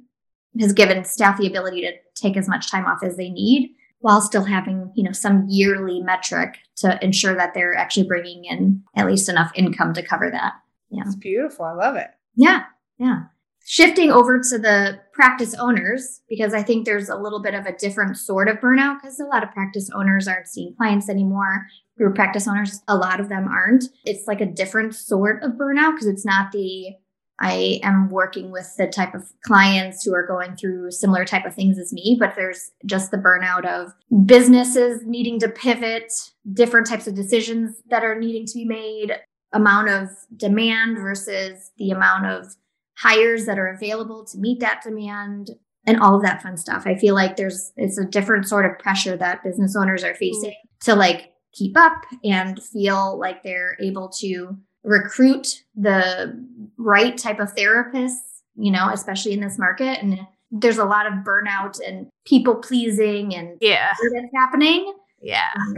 has 0.58 0.72
given 0.72 1.04
staff 1.04 1.38
the 1.38 1.46
ability 1.46 1.82
to 1.82 1.92
take 2.14 2.36
as 2.36 2.48
much 2.48 2.70
time 2.70 2.86
off 2.86 3.02
as 3.02 3.16
they 3.16 3.28
need 3.28 3.75
while 4.00 4.20
still 4.20 4.44
having 4.44 4.92
you 4.94 5.04
know 5.04 5.12
some 5.12 5.46
yearly 5.48 6.00
metric 6.00 6.58
to 6.76 7.02
ensure 7.04 7.34
that 7.34 7.54
they're 7.54 7.76
actually 7.76 8.06
bringing 8.06 8.44
in 8.44 8.82
at 8.94 9.06
least 9.06 9.28
enough 9.28 9.52
income 9.54 9.94
to 9.94 10.02
cover 10.02 10.30
that. 10.30 10.54
Yeah. 10.90 11.02
It's 11.06 11.16
beautiful. 11.16 11.64
I 11.64 11.72
love 11.72 11.96
it. 11.96 12.08
Yeah. 12.34 12.64
Yeah. 12.98 13.22
Shifting 13.64 14.12
over 14.12 14.38
to 14.38 14.58
the 14.58 15.00
practice 15.12 15.54
owners 15.54 16.20
because 16.28 16.54
i 16.54 16.62
think 16.62 16.84
there's 16.84 17.08
a 17.08 17.16
little 17.16 17.40
bit 17.40 17.54
of 17.54 17.66
a 17.66 17.76
different 17.76 18.16
sort 18.16 18.48
of 18.48 18.58
burnout 18.58 19.00
because 19.00 19.18
a 19.18 19.24
lot 19.24 19.42
of 19.42 19.50
practice 19.50 19.90
owners 19.94 20.28
aren't 20.28 20.46
seeing 20.46 20.74
clients 20.76 21.08
anymore. 21.08 21.66
Group 21.96 22.14
practice 22.14 22.46
owners 22.46 22.82
a 22.86 22.96
lot 22.96 23.18
of 23.18 23.28
them 23.28 23.48
aren't. 23.48 23.84
It's 24.04 24.26
like 24.28 24.40
a 24.40 24.46
different 24.46 24.94
sort 24.94 25.42
of 25.42 25.52
burnout 25.52 25.94
because 25.94 26.06
it's 26.06 26.24
not 26.24 26.52
the 26.52 26.94
I 27.38 27.80
am 27.82 28.08
working 28.08 28.50
with 28.50 28.72
the 28.78 28.86
type 28.86 29.14
of 29.14 29.30
clients 29.44 30.04
who 30.04 30.14
are 30.14 30.26
going 30.26 30.56
through 30.56 30.90
similar 30.90 31.24
type 31.24 31.44
of 31.44 31.54
things 31.54 31.78
as 31.78 31.92
me, 31.92 32.16
but 32.18 32.34
there's 32.34 32.70
just 32.86 33.10
the 33.10 33.18
burnout 33.18 33.66
of 33.66 33.92
businesses 34.24 35.02
needing 35.04 35.38
to 35.40 35.48
pivot, 35.48 36.12
different 36.52 36.86
types 36.86 37.06
of 37.06 37.14
decisions 37.14 37.82
that 37.90 38.04
are 38.04 38.18
needing 38.18 38.46
to 38.46 38.54
be 38.54 38.64
made, 38.64 39.12
amount 39.52 39.88
of 39.88 40.08
demand 40.36 40.98
versus 40.98 41.72
the 41.78 41.90
amount 41.90 42.26
of 42.26 42.54
hires 42.96 43.44
that 43.44 43.58
are 43.58 43.68
available 43.68 44.24
to 44.24 44.38
meet 44.38 44.60
that 44.60 44.82
demand 44.82 45.50
and 45.86 46.00
all 46.00 46.16
of 46.16 46.22
that 46.22 46.42
fun 46.42 46.56
stuff. 46.56 46.84
I 46.86 46.96
feel 46.96 47.14
like 47.14 47.36
there's 47.36 47.72
it's 47.76 47.98
a 47.98 48.04
different 48.04 48.48
sort 48.48 48.64
of 48.64 48.78
pressure 48.78 49.16
that 49.16 49.44
business 49.44 49.76
owners 49.76 50.02
are 50.02 50.12
mm-hmm. 50.12 50.18
facing 50.18 50.54
to 50.80 50.94
like 50.94 51.32
keep 51.52 51.76
up 51.76 52.04
and 52.24 52.62
feel 52.62 53.18
like 53.18 53.42
they're 53.42 53.76
able 53.80 54.08
to 54.20 54.56
recruit 54.84 55.64
the 55.74 56.46
right 56.78 57.16
type 57.16 57.40
of 57.40 57.54
therapists, 57.54 58.42
you 58.56 58.70
know, 58.70 58.88
especially 58.92 59.32
in 59.32 59.40
this 59.40 59.58
market. 59.58 60.02
And 60.02 60.20
there's 60.50 60.78
a 60.78 60.84
lot 60.84 61.06
of 61.06 61.14
burnout 61.24 61.80
and 61.86 62.06
people 62.24 62.54
pleasing 62.54 63.34
and 63.34 63.58
yeah, 63.60 63.92
that's 64.12 64.32
happening. 64.34 64.94
Yeah. 65.20 65.50
Um, 65.56 65.76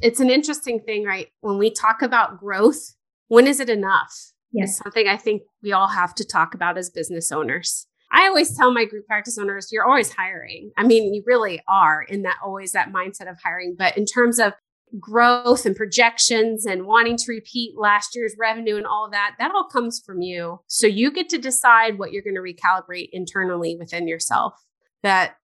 it's 0.00 0.20
an 0.20 0.30
interesting 0.30 0.80
thing, 0.80 1.04
right? 1.04 1.28
When 1.40 1.58
we 1.58 1.70
talk 1.70 2.02
about 2.02 2.38
growth, 2.38 2.94
when 3.28 3.46
is 3.46 3.60
it 3.60 3.70
enough? 3.70 4.32
Yes. 4.52 4.70
It's 4.70 4.78
something 4.78 5.08
I 5.08 5.16
think 5.16 5.42
we 5.62 5.72
all 5.72 5.88
have 5.88 6.14
to 6.16 6.24
talk 6.24 6.54
about 6.54 6.78
as 6.78 6.90
business 6.90 7.32
owners. 7.32 7.86
I 8.12 8.28
always 8.28 8.56
tell 8.56 8.72
my 8.72 8.84
group 8.84 9.06
practice 9.06 9.36
owners, 9.36 9.72
you're 9.72 9.84
always 9.84 10.12
hiring. 10.12 10.70
I 10.76 10.84
mean, 10.84 11.12
you 11.12 11.22
really 11.26 11.60
are 11.66 12.02
in 12.02 12.22
that 12.22 12.36
always 12.44 12.72
that 12.72 12.92
mindset 12.92 13.28
of 13.28 13.36
hiring. 13.42 13.74
But 13.76 13.98
in 13.98 14.06
terms 14.06 14.38
of 14.38 14.52
growth 15.00 15.66
and 15.66 15.76
projections 15.76 16.64
and 16.64 16.86
wanting 16.86 17.16
to 17.16 17.24
repeat 17.28 17.76
last 17.76 18.14
year's 18.14 18.36
revenue 18.38 18.76
and 18.76 18.86
all 18.86 19.06
of 19.06 19.12
that, 19.12 19.34
that 19.38 19.50
all 19.52 19.68
comes 19.68 20.00
from 20.04 20.22
you. 20.22 20.60
So 20.66 20.86
you 20.86 21.10
get 21.10 21.28
to 21.30 21.38
decide 21.38 21.98
what 21.98 22.12
you're 22.12 22.22
going 22.22 22.36
to 22.36 22.40
recalibrate 22.40 23.10
internally 23.12 23.76
within 23.76 24.08
yourself. 24.08 24.54
That 25.02 25.36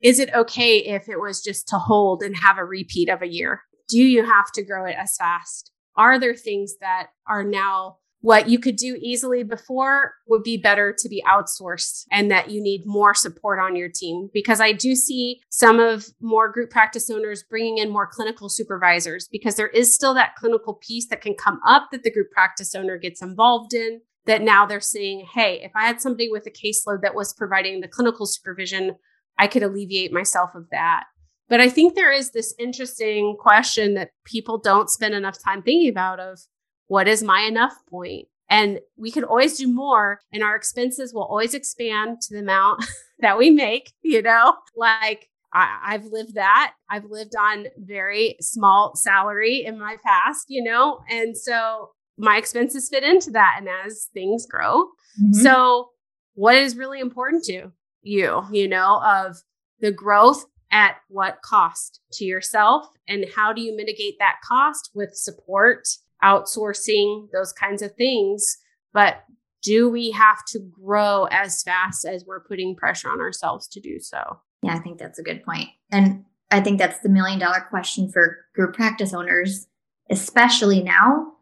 is 0.00 0.18
it 0.18 0.32
okay 0.34 0.78
if 0.78 1.08
it 1.08 1.20
was 1.20 1.42
just 1.42 1.68
to 1.68 1.78
hold 1.78 2.22
and 2.22 2.36
have 2.36 2.58
a 2.58 2.64
repeat 2.64 3.08
of 3.08 3.22
a 3.22 3.28
year? 3.28 3.62
Do 3.88 3.98
you 3.98 4.24
have 4.24 4.52
to 4.52 4.64
grow 4.64 4.84
it 4.84 4.96
as 4.98 5.16
fast? 5.16 5.70
Are 5.96 6.18
there 6.18 6.34
things 6.34 6.74
that 6.80 7.08
are 7.26 7.44
now 7.44 7.98
what 8.26 8.48
you 8.48 8.58
could 8.58 8.74
do 8.74 8.98
easily 9.00 9.44
before 9.44 10.14
would 10.26 10.42
be 10.42 10.56
better 10.56 10.92
to 10.92 11.08
be 11.08 11.22
outsourced 11.28 12.06
and 12.10 12.28
that 12.28 12.50
you 12.50 12.60
need 12.60 12.84
more 12.84 13.14
support 13.14 13.60
on 13.60 13.76
your 13.76 13.88
team 13.88 14.28
because 14.34 14.60
I 14.60 14.72
do 14.72 14.96
see 14.96 15.40
some 15.48 15.78
of 15.78 16.06
more 16.20 16.50
group 16.50 16.70
practice 16.70 17.08
owners 17.08 17.44
bringing 17.48 17.78
in 17.78 17.88
more 17.88 18.08
clinical 18.10 18.48
supervisors 18.48 19.28
because 19.30 19.54
there 19.54 19.68
is 19.68 19.94
still 19.94 20.12
that 20.14 20.34
clinical 20.34 20.74
piece 20.74 21.06
that 21.06 21.20
can 21.20 21.34
come 21.34 21.60
up 21.64 21.90
that 21.92 22.02
the 22.02 22.10
group 22.10 22.32
practice 22.32 22.74
owner 22.74 22.98
gets 22.98 23.22
involved 23.22 23.72
in 23.72 24.00
that 24.24 24.42
now 24.42 24.66
they're 24.66 24.80
saying, 24.80 25.24
hey, 25.32 25.60
if 25.62 25.70
I 25.76 25.86
had 25.86 26.00
somebody 26.00 26.28
with 26.28 26.48
a 26.48 26.50
caseload 26.50 27.02
that 27.02 27.14
was 27.14 27.32
providing 27.32 27.80
the 27.80 27.86
clinical 27.86 28.26
supervision, 28.26 28.96
I 29.38 29.46
could 29.46 29.62
alleviate 29.62 30.12
myself 30.12 30.50
of 30.56 30.64
that. 30.72 31.04
But 31.48 31.60
I 31.60 31.68
think 31.68 31.94
there 31.94 32.10
is 32.10 32.32
this 32.32 32.56
interesting 32.58 33.36
question 33.38 33.94
that 33.94 34.10
people 34.24 34.58
don't 34.58 34.90
spend 34.90 35.14
enough 35.14 35.38
time 35.40 35.62
thinking 35.62 35.88
about 35.88 36.18
of 36.18 36.40
what 36.88 37.08
is 37.08 37.22
my 37.22 37.40
enough 37.40 37.74
point? 37.88 38.28
And 38.48 38.80
we 38.96 39.10
can 39.10 39.24
always 39.24 39.58
do 39.58 39.66
more, 39.66 40.20
and 40.32 40.42
our 40.42 40.54
expenses 40.54 41.12
will 41.12 41.24
always 41.24 41.54
expand 41.54 42.20
to 42.22 42.34
the 42.34 42.40
amount 42.40 42.84
that 43.18 43.38
we 43.38 43.50
make, 43.50 43.92
you 44.02 44.22
know, 44.22 44.54
like 44.76 45.28
I, 45.52 45.92
have 45.92 46.06
lived 46.06 46.34
that. 46.34 46.74
I've 46.90 47.06
lived 47.06 47.34
on 47.34 47.66
very 47.78 48.36
small 48.40 48.94
salary 48.94 49.64
in 49.64 49.78
my 49.78 49.96
past, 50.04 50.46
you 50.48 50.62
know, 50.62 51.00
and 51.10 51.36
so 51.36 51.90
my 52.18 52.36
expenses 52.36 52.88
fit 52.88 53.04
into 53.04 53.30
that. 53.30 53.56
And 53.58 53.68
as 53.84 54.08
things 54.12 54.46
grow, 54.46 54.84
mm-hmm. 55.20 55.32
so 55.32 55.90
what 56.34 56.56
is 56.56 56.76
really 56.76 57.00
important 57.00 57.44
to 57.44 57.72
you, 58.02 58.44
you 58.52 58.68
know, 58.68 59.02
of 59.02 59.36
the 59.80 59.92
growth 59.92 60.44
at 60.70 60.96
what 61.08 61.42
cost 61.42 62.00
to 62.12 62.24
yourself, 62.24 62.86
and 63.08 63.24
how 63.34 63.52
do 63.52 63.62
you 63.62 63.74
mitigate 63.74 64.18
that 64.18 64.36
cost 64.46 64.90
with 64.94 65.14
support 65.14 65.88
outsourcing, 66.22 67.30
those 67.32 67.52
kinds 67.52 67.82
of 67.82 67.94
things. 67.94 68.58
But 68.92 69.24
do 69.62 69.88
we 69.88 70.10
have 70.12 70.44
to 70.46 70.60
grow 70.60 71.24
as 71.30 71.62
fast 71.62 72.04
as 72.04 72.24
we're 72.24 72.40
putting 72.40 72.76
pressure 72.76 73.10
on 73.10 73.20
ourselves 73.20 73.66
to 73.68 73.80
do 73.80 73.98
so? 74.00 74.40
Yeah, 74.62 74.74
I 74.74 74.78
think 74.78 74.98
that's 74.98 75.18
a 75.18 75.24
good 75.24 75.44
point. 75.44 75.68
And 75.90 76.24
I 76.50 76.60
think 76.60 76.78
that's 76.78 77.00
the 77.00 77.08
million 77.08 77.38
dollar 77.38 77.66
question 77.68 78.10
for 78.10 78.38
group 78.54 78.74
practice 78.74 79.12
owners, 79.12 79.66
especially 80.10 80.82
now 80.82 81.32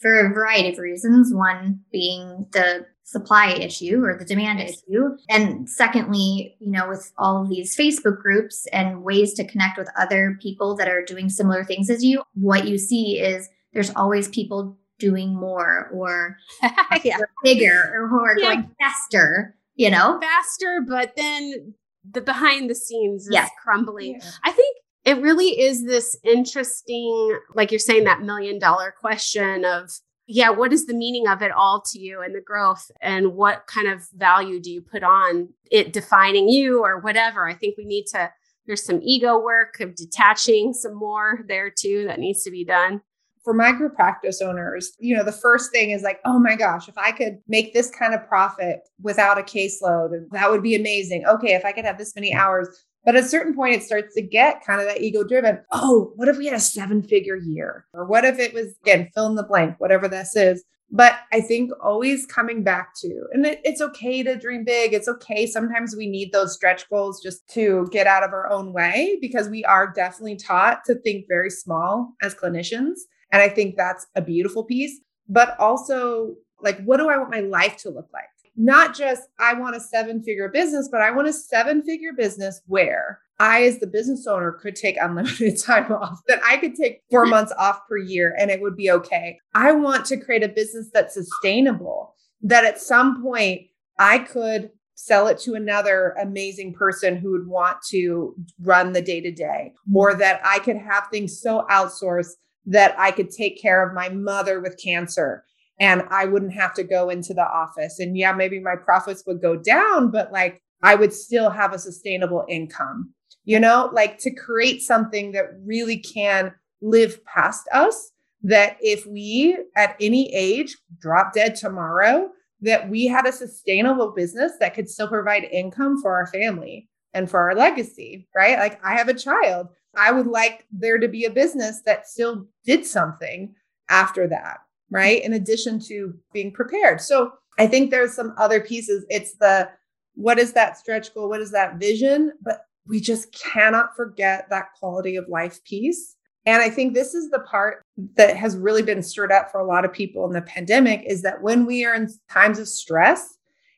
for 0.00 0.26
a 0.26 0.32
variety 0.32 0.72
of 0.72 0.78
reasons. 0.78 1.32
One 1.32 1.80
being 1.92 2.46
the 2.52 2.86
supply 3.04 3.48
issue 3.48 4.02
or 4.02 4.16
the 4.18 4.24
demand 4.24 4.60
issue. 4.60 5.16
And 5.28 5.68
secondly, 5.68 6.56
you 6.58 6.70
know, 6.70 6.88
with 6.88 7.12
all 7.18 7.42
of 7.42 7.50
these 7.50 7.76
Facebook 7.76 8.20
groups 8.20 8.66
and 8.72 9.02
ways 9.02 9.34
to 9.34 9.46
connect 9.46 9.78
with 9.78 9.90
other 9.98 10.38
people 10.40 10.74
that 10.76 10.88
are 10.88 11.04
doing 11.04 11.28
similar 11.28 11.64
things 11.64 11.90
as 11.90 12.02
you, 12.02 12.22
what 12.32 12.66
you 12.66 12.78
see 12.78 13.18
is 13.18 13.50
there's 13.74 13.90
always 13.94 14.28
people 14.28 14.78
doing 14.98 15.34
more 15.34 15.90
or 15.92 16.38
yeah. 17.04 17.18
bigger 17.42 17.92
or 17.94 18.08
who 18.08 18.20
are 18.20 18.38
yeah. 18.38 18.54
going 18.54 18.70
faster, 18.80 19.56
you 19.74 19.90
know? 19.90 20.18
Faster, 20.20 20.80
but 20.88 21.12
then 21.16 21.74
the 22.08 22.20
behind 22.20 22.70
the 22.70 22.74
scenes 22.74 23.28
is 23.28 23.36
crumbling. 23.62 24.20
Yeah. 24.20 24.30
I 24.44 24.52
think 24.52 24.76
it 25.04 25.20
really 25.20 25.60
is 25.60 25.84
this 25.84 26.16
interesting, 26.24 27.38
like 27.54 27.70
you're 27.70 27.78
saying, 27.78 28.04
that 28.04 28.22
million 28.22 28.58
dollar 28.58 28.94
question 28.98 29.64
of 29.64 29.90
yeah, 30.26 30.48
what 30.48 30.72
is 30.72 30.86
the 30.86 30.94
meaning 30.94 31.28
of 31.28 31.42
it 31.42 31.50
all 31.52 31.82
to 31.92 31.98
you 31.98 32.22
and 32.22 32.34
the 32.34 32.40
growth 32.40 32.90
and 33.02 33.34
what 33.34 33.66
kind 33.66 33.88
of 33.88 34.08
value 34.14 34.58
do 34.58 34.70
you 34.70 34.80
put 34.80 35.02
on 35.02 35.50
it 35.70 35.92
defining 35.92 36.48
you 36.48 36.82
or 36.82 36.98
whatever? 37.00 37.46
I 37.46 37.54
think 37.54 37.76
we 37.76 37.84
need 37.84 38.06
to, 38.12 38.30
there's 38.66 38.82
some 38.82 39.00
ego 39.02 39.38
work 39.38 39.80
of 39.80 39.94
detaching 39.94 40.72
some 40.72 40.94
more 40.94 41.40
there 41.46 41.70
too 41.70 42.04
that 42.06 42.18
needs 42.18 42.42
to 42.44 42.50
be 42.50 42.64
done. 42.64 43.02
For 43.44 43.52
my 43.52 43.72
group 43.72 43.94
practice 43.94 44.40
owners, 44.40 44.92
you 44.98 45.14
know, 45.14 45.22
the 45.22 45.30
first 45.30 45.70
thing 45.70 45.90
is 45.90 46.02
like, 46.02 46.20
oh 46.24 46.38
my 46.38 46.56
gosh, 46.56 46.88
if 46.88 46.96
I 46.96 47.12
could 47.12 47.38
make 47.46 47.74
this 47.74 47.90
kind 47.90 48.14
of 48.14 48.26
profit 48.26 48.80
without 49.02 49.38
a 49.38 49.42
caseload, 49.42 50.10
that 50.32 50.50
would 50.50 50.62
be 50.62 50.74
amazing. 50.74 51.26
Okay, 51.26 51.54
if 51.54 51.64
I 51.64 51.72
could 51.72 51.84
have 51.84 51.98
this 51.98 52.14
many 52.14 52.34
hours, 52.34 52.68
but 53.04 53.16
at 53.16 53.24
a 53.24 53.28
certain 53.28 53.54
point, 53.54 53.74
it 53.74 53.82
starts 53.82 54.14
to 54.14 54.22
get 54.22 54.64
kind 54.64 54.80
of 54.80 54.86
that 54.86 55.02
ego 55.02 55.24
driven. 55.24 55.60
Oh, 55.72 56.12
what 56.16 56.28
if 56.28 56.38
we 56.38 56.46
had 56.46 56.54
a 56.54 56.60
seven 56.60 57.02
figure 57.02 57.36
year? 57.36 57.84
Or 57.92 58.06
what 58.06 58.24
if 58.24 58.38
it 58.38 58.54
was, 58.54 58.74
again, 58.82 59.10
fill 59.14 59.26
in 59.26 59.34
the 59.34 59.42
blank, 59.42 59.78
whatever 59.78 60.08
this 60.08 60.34
is. 60.34 60.64
But 60.90 61.14
I 61.32 61.40
think 61.40 61.72
always 61.82 62.24
coming 62.24 62.62
back 62.62 62.94
to, 63.00 63.26
and 63.32 63.44
it, 63.44 63.60
it's 63.64 63.80
okay 63.80 64.22
to 64.22 64.36
dream 64.36 64.64
big. 64.64 64.94
It's 64.94 65.08
okay. 65.08 65.46
Sometimes 65.46 65.96
we 65.96 66.06
need 66.06 66.32
those 66.32 66.54
stretch 66.54 66.88
goals 66.88 67.20
just 67.22 67.46
to 67.50 67.88
get 67.90 68.06
out 68.06 68.22
of 68.22 68.32
our 68.32 68.50
own 68.50 68.72
way 68.72 69.18
because 69.20 69.48
we 69.48 69.64
are 69.64 69.92
definitely 69.92 70.36
taught 70.36 70.84
to 70.86 70.94
think 70.94 71.26
very 71.28 71.50
small 71.50 72.12
as 72.22 72.34
clinicians. 72.34 73.00
And 73.32 73.42
I 73.42 73.48
think 73.48 73.76
that's 73.76 74.06
a 74.14 74.22
beautiful 74.22 74.64
piece. 74.64 75.00
But 75.28 75.58
also, 75.58 76.34
like, 76.60 76.82
what 76.84 76.98
do 76.98 77.08
I 77.08 77.16
want 77.16 77.30
my 77.30 77.40
life 77.40 77.76
to 77.78 77.90
look 77.90 78.08
like? 78.12 78.24
not 78.56 78.96
just 78.96 79.28
I 79.38 79.54
want 79.54 79.76
a 79.76 79.80
seven 79.80 80.22
figure 80.22 80.48
business, 80.48 80.88
but 80.90 81.00
I 81.00 81.10
want 81.10 81.28
a 81.28 81.32
seven 81.32 81.82
figure 81.82 82.12
business 82.12 82.60
where 82.66 83.20
I, 83.40 83.64
as 83.64 83.80
the 83.80 83.86
business 83.86 84.26
owner, 84.26 84.52
could 84.52 84.76
take 84.76 84.96
unlimited 85.00 85.58
time 85.62 85.90
off, 85.92 86.20
that 86.28 86.40
I 86.44 86.56
could 86.58 86.74
take 86.74 87.02
four 87.10 87.26
months 87.26 87.52
off 87.58 87.80
per 87.88 87.96
year 87.96 88.34
and 88.38 88.50
it 88.50 88.60
would 88.60 88.76
be 88.76 88.90
okay. 88.90 89.38
I 89.54 89.72
want 89.72 90.04
to 90.06 90.16
create 90.16 90.44
a 90.44 90.48
business 90.48 90.90
that's 90.92 91.14
sustainable, 91.14 92.14
that 92.42 92.64
at 92.64 92.80
some 92.80 93.22
point 93.22 93.62
I 93.98 94.18
could 94.18 94.70
sell 94.96 95.26
it 95.26 95.38
to 95.38 95.54
another 95.54 96.14
amazing 96.22 96.72
person 96.72 97.16
who 97.16 97.32
would 97.32 97.48
want 97.48 97.78
to 97.90 98.36
run 98.60 98.92
the 98.92 99.02
day 99.02 99.20
to 99.20 99.32
day, 99.32 99.72
or 99.92 100.14
that 100.14 100.40
I 100.44 100.60
could 100.60 100.76
have 100.76 101.08
things 101.10 101.40
so 101.40 101.66
outsourced 101.68 102.34
that 102.66 102.98
I 102.98 103.10
could 103.10 103.30
take 103.30 103.60
care 103.60 103.86
of 103.86 103.94
my 103.94 104.08
mother 104.08 104.60
with 104.60 104.80
cancer 104.82 105.44
and 105.80 106.02
I 106.10 106.24
wouldn't 106.26 106.52
have 106.54 106.74
to 106.74 106.84
go 106.84 107.10
into 107.10 107.34
the 107.34 107.46
office. 107.46 107.98
And 107.98 108.16
yeah, 108.16 108.32
maybe 108.32 108.60
my 108.60 108.76
profits 108.76 109.24
would 109.26 109.42
go 109.42 109.56
down, 109.56 110.10
but 110.10 110.32
like 110.32 110.62
I 110.82 110.94
would 110.94 111.12
still 111.12 111.50
have 111.50 111.72
a 111.72 111.78
sustainable 111.78 112.44
income, 112.48 113.12
you 113.44 113.58
know, 113.58 113.90
like 113.92 114.18
to 114.18 114.34
create 114.34 114.82
something 114.82 115.32
that 115.32 115.46
really 115.64 115.98
can 115.98 116.54
live 116.80 117.24
past 117.24 117.66
us. 117.72 118.10
That 118.42 118.76
if 118.80 119.06
we 119.06 119.56
at 119.74 119.96
any 120.00 120.32
age 120.34 120.76
drop 121.00 121.32
dead 121.32 121.54
tomorrow, 121.54 122.30
that 122.60 122.90
we 122.90 123.06
had 123.06 123.26
a 123.26 123.32
sustainable 123.32 124.12
business 124.14 124.52
that 124.60 124.74
could 124.74 124.88
still 124.88 125.08
provide 125.08 125.44
income 125.44 126.00
for 126.00 126.14
our 126.14 126.26
family 126.26 126.88
and 127.14 127.30
for 127.30 127.40
our 127.40 127.54
legacy, 127.54 128.28
right? 128.36 128.58
Like 128.58 128.84
I 128.84 128.96
have 128.96 129.08
a 129.08 129.14
child. 129.14 129.68
I 129.96 130.12
would 130.12 130.26
like 130.26 130.66
there 130.72 130.98
to 130.98 131.08
be 131.08 131.24
a 131.24 131.30
business 131.30 131.82
that 131.86 132.06
still 132.06 132.46
did 132.64 132.84
something 132.86 133.54
after 133.88 134.26
that 134.28 134.58
right? 134.94 135.22
In 135.24 135.32
addition 135.32 135.80
to 135.80 136.14
being 136.32 136.52
prepared. 136.52 137.00
So 137.00 137.32
I 137.58 137.66
think 137.66 137.90
there's 137.90 138.14
some 138.14 138.34
other 138.38 138.60
pieces. 138.60 139.04
It's 139.10 139.36
the 139.36 139.68
what 140.14 140.38
is 140.38 140.52
that 140.52 140.78
stretch 140.78 141.12
goal? 141.12 141.28
What 141.28 141.40
is 141.40 141.50
that 141.50 141.78
vision? 141.78 142.32
But 142.40 142.60
we 142.86 143.00
just 143.00 143.32
cannot 143.32 143.96
forget 143.96 144.46
that 144.50 144.68
quality 144.78 145.16
of 145.16 145.28
life 145.28 145.62
piece. 145.64 146.16
And 146.46 146.62
I 146.62 146.70
think 146.70 146.94
this 146.94 147.14
is 147.14 147.30
the 147.30 147.40
part 147.40 147.82
that 148.16 148.36
has 148.36 148.56
really 148.56 148.82
been 148.82 149.02
stirred 149.02 149.32
up 149.32 149.50
for 149.50 149.58
a 149.58 149.66
lot 149.66 149.84
of 149.84 149.92
people 149.92 150.26
in 150.26 150.32
the 150.32 150.42
pandemic 150.42 151.02
is 151.06 151.22
that 151.22 151.42
when 151.42 151.66
we 151.66 151.84
are 151.84 151.94
in 151.94 152.08
times 152.30 152.58
of 152.58 152.68
stress, 152.68 153.33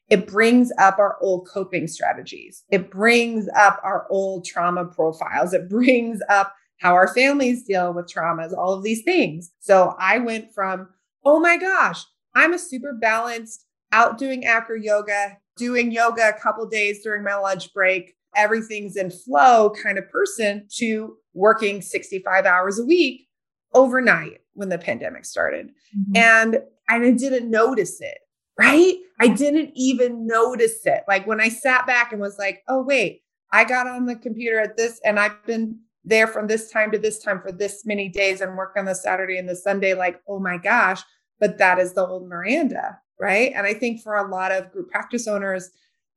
it 0.09 0.27
brings 0.27 0.73
up 0.79 0.99
our 0.99 1.16
old 1.21 1.49
coping 1.49 1.88
strategies. 1.88 2.64
It 2.71 2.90
brings 2.90 3.49
up 3.57 3.81
our 3.83 4.07
old 4.11 4.45
trauma 4.45 4.85
profiles. 4.85 5.53
It 5.53 5.69
brings 5.69 6.21
up 6.29 6.55
how 6.79 6.95
our 6.95 7.12
families 7.12 7.64
deal 7.64 7.92
with 7.92 8.07
traumas, 8.07 8.57
all 8.57 8.73
of 8.73 8.83
these 8.83 9.03
things. 9.03 9.51
So 9.61 9.97
I 9.99 10.19
went 10.19 10.53
from 10.55 10.88
oh 11.25 11.40
my 11.40 11.57
gosh, 11.57 12.05
I'm 12.37 12.55
a 12.55 12.59
super 12.59 12.92
balanced, 12.92 13.66
out 13.90 14.16
doing 14.16 14.45
acro 14.45 14.77
yoga, 14.77 15.38
doing 15.57 15.90
yoga 15.90 16.29
a 16.29 16.40
couple 16.40 16.64
days 16.66 17.03
during 17.03 17.25
my 17.25 17.35
lunch 17.35 17.75
break, 17.75 18.14
everything's 18.37 18.97
in 18.97 19.11
flow 19.11 19.71
kind 19.83 19.99
of 19.99 20.09
person 20.09 20.66
to 20.77 21.16
working 21.35 21.83
65 21.83 22.47
hours 22.47 22.79
a 22.79 22.85
week 22.85 23.27
overnight 23.75 24.40
when 24.55 24.69
the 24.69 24.79
pandemic 24.79 25.25
started. 25.25 25.71
Mm-hmm. 25.99 26.16
And 26.16 26.59
I 26.88 26.99
didn't 26.99 27.51
notice 27.51 28.01
it, 28.01 28.19
right? 28.59 28.97
I 29.21 29.29
didn't 29.29 29.73
even 29.75 30.27
notice 30.27 30.85
it. 30.85 31.03
Like 31.09 31.27
when 31.27 31.40
I 31.40 31.49
sat 31.49 31.87
back 31.87 32.12
and 32.12 32.21
was 32.21 32.38
like, 32.38 32.62
oh, 32.69 32.83
wait, 32.83 33.23
I 33.53 33.64
got 33.64 33.87
on 33.87 34.07
the 34.07 34.16
computer 34.16 34.61
at 34.61 34.77
this 34.77 35.01
and 35.05 35.19
I've 35.19 35.45
been 35.45 35.79
there 36.05 36.27
from 36.27 36.47
this 36.47 36.71
time 36.71 36.90
to 36.92 36.99
this 36.99 37.19
time 37.19 37.40
for 37.40 37.53
this 37.53 37.85
many 37.85 38.09
days 38.09 38.40
and 38.40 38.57
work 38.57 38.75
on 38.77 38.85
the 38.85 38.95
Saturday 38.95 39.38
and 39.38 39.49
the 39.49 39.57
Sunday. 39.57 39.95
Like, 39.95 40.21
oh 40.29 40.38
my 40.38 40.57
gosh, 40.57 41.03
but 41.40 41.59
that 41.59 41.79
is 41.79 41.92
the 41.92 42.07
old 42.07 42.29
Miranda, 42.29 42.99
right? 43.21 43.53
And 43.55 43.66
I 43.66 43.75
think 43.75 44.03
for 44.03 44.16
a 44.16 44.29
lot 44.29 44.53
of 44.53 44.71
group 44.73 44.90
practice 44.90 45.27
owners, 45.27 45.71